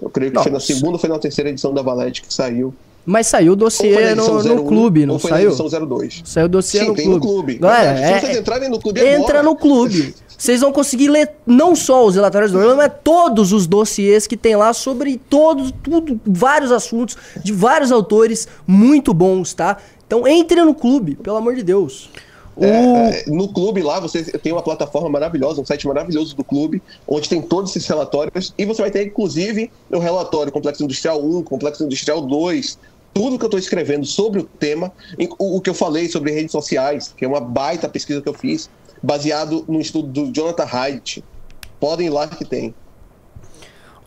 [0.00, 0.66] Eu creio que foi na Nossa.
[0.66, 2.74] segunda ou foi na terceira edição da Valete que saiu.
[3.06, 5.48] Mas saiu o dossiê no, 01, no clube, não ou foi saiu?
[5.50, 6.22] na edição 02.
[6.24, 7.26] Saiu o dossiê Sim, no tem clube.
[7.26, 7.54] no clube.
[7.54, 10.14] Galera, é, Se vocês entrarem no clube entra agora- no clube.
[10.40, 14.38] Vocês vão conseguir ler não só os relatórios do Orlando, mas todos os dossiês que
[14.38, 17.14] tem lá sobre todos, tudo, vários assuntos,
[17.44, 19.76] de vários autores muito bons, tá?
[20.06, 22.08] Então entre no clube, pelo amor de Deus.
[22.58, 26.82] É, é, no clube lá, você tem uma plataforma maravilhosa, um site maravilhoso do clube,
[27.06, 31.42] onde tem todos esses relatórios, e você vai ter, inclusive, o relatório Complexo Industrial 1,
[31.42, 32.78] Complexo Industrial 2,
[33.12, 36.32] tudo que eu estou escrevendo sobre o tema, em- o, o que eu falei sobre
[36.32, 38.70] redes sociais, que é uma baita pesquisa que eu fiz,
[39.02, 41.24] baseado no estudo do Jonathan Haidt.
[41.78, 42.74] Podem ir lá que tem.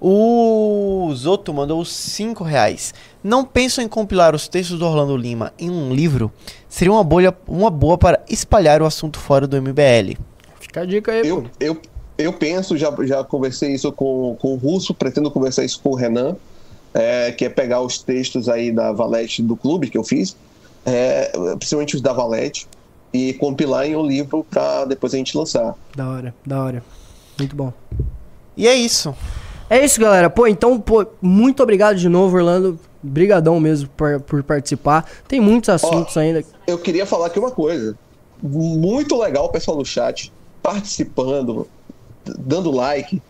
[0.05, 2.93] O Zoto mandou os 5 reais.
[3.23, 6.29] Não pensam em compilar os textos do Orlando Lima em um livro?
[6.67, 10.17] Seria uma, bolha, uma boa para espalhar o assunto fora do MBL.
[10.59, 11.49] Fica a dica aí, Eu, pô.
[11.57, 11.77] eu,
[12.17, 15.95] eu penso, já, já conversei isso com, com o Russo, pretendo conversar isso com o
[15.95, 16.35] Renan,
[16.93, 20.35] é, que é pegar os textos aí da Valete do clube que eu fiz,
[20.85, 22.67] é, principalmente os da Valete,
[23.13, 25.75] e compilar em um livro para depois a gente lançar.
[25.95, 26.83] Da hora, da hora.
[27.37, 27.71] Muito bom.
[28.57, 29.15] E é isso.
[29.69, 30.29] É isso, galera.
[30.29, 32.79] Pô, então, pô, muito obrigado de novo, Orlando.
[33.01, 35.09] Brigadão mesmo por, por participar.
[35.27, 36.43] Tem muitos assuntos ainda.
[36.65, 37.97] Eu queria falar aqui uma coisa.
[38.41, 40.31] Muito legal o pessoal do chat
[40.61, 41.67] participando,
[42.25, 43.21] dando like.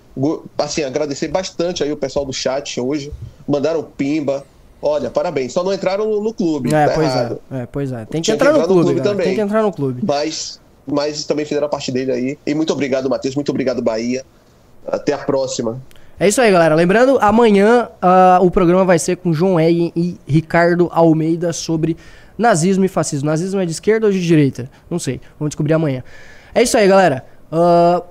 [0.58, 3.12] Assim, agradecer bastante aí o pessoal do chat hoje.
[3.48, 4.46] Mandaram pimba.
[4.86, 5.54] Olha, parabéns.
[5.54, 6.76] Só não entraram no, no clube.
[6.76, 7.40] É, tá pois errado.
[7.50, 7.60] é.
[7.60, 8.04] É, pois é.
[8.06, 9.26] Tem que Tinha que entrar no entrar no clube, clube também.
[9.28, 10.02] Tem que entrar no clube.
[10.06, 12.38] Mas, mas também fizeram a parte dele aí.
[12.46, 13.34] E muito obrigado, Matheus.
[13.34, 14.26] Muito obrigado, Bahia.
[14.86, 15.82] Até a próxima.
[16.20, 16.76] É isso aí, galera.
[16.76, 21.96] Lembrando, amanhã ah, o programa vai ser com João Eggen e Ricardo Almeida sobre
[22.38, 23.30] nazismo e fascismo.
[23.30, 24.70] Nazismo é de esquerda ou de direita?
[24.90, 25.22] Não sei.
[25.40, 26.04] Vamos descobrir amanhã.
[26.54, 27.26] É isso aí, galera.
[27.50, 28.04] Ah,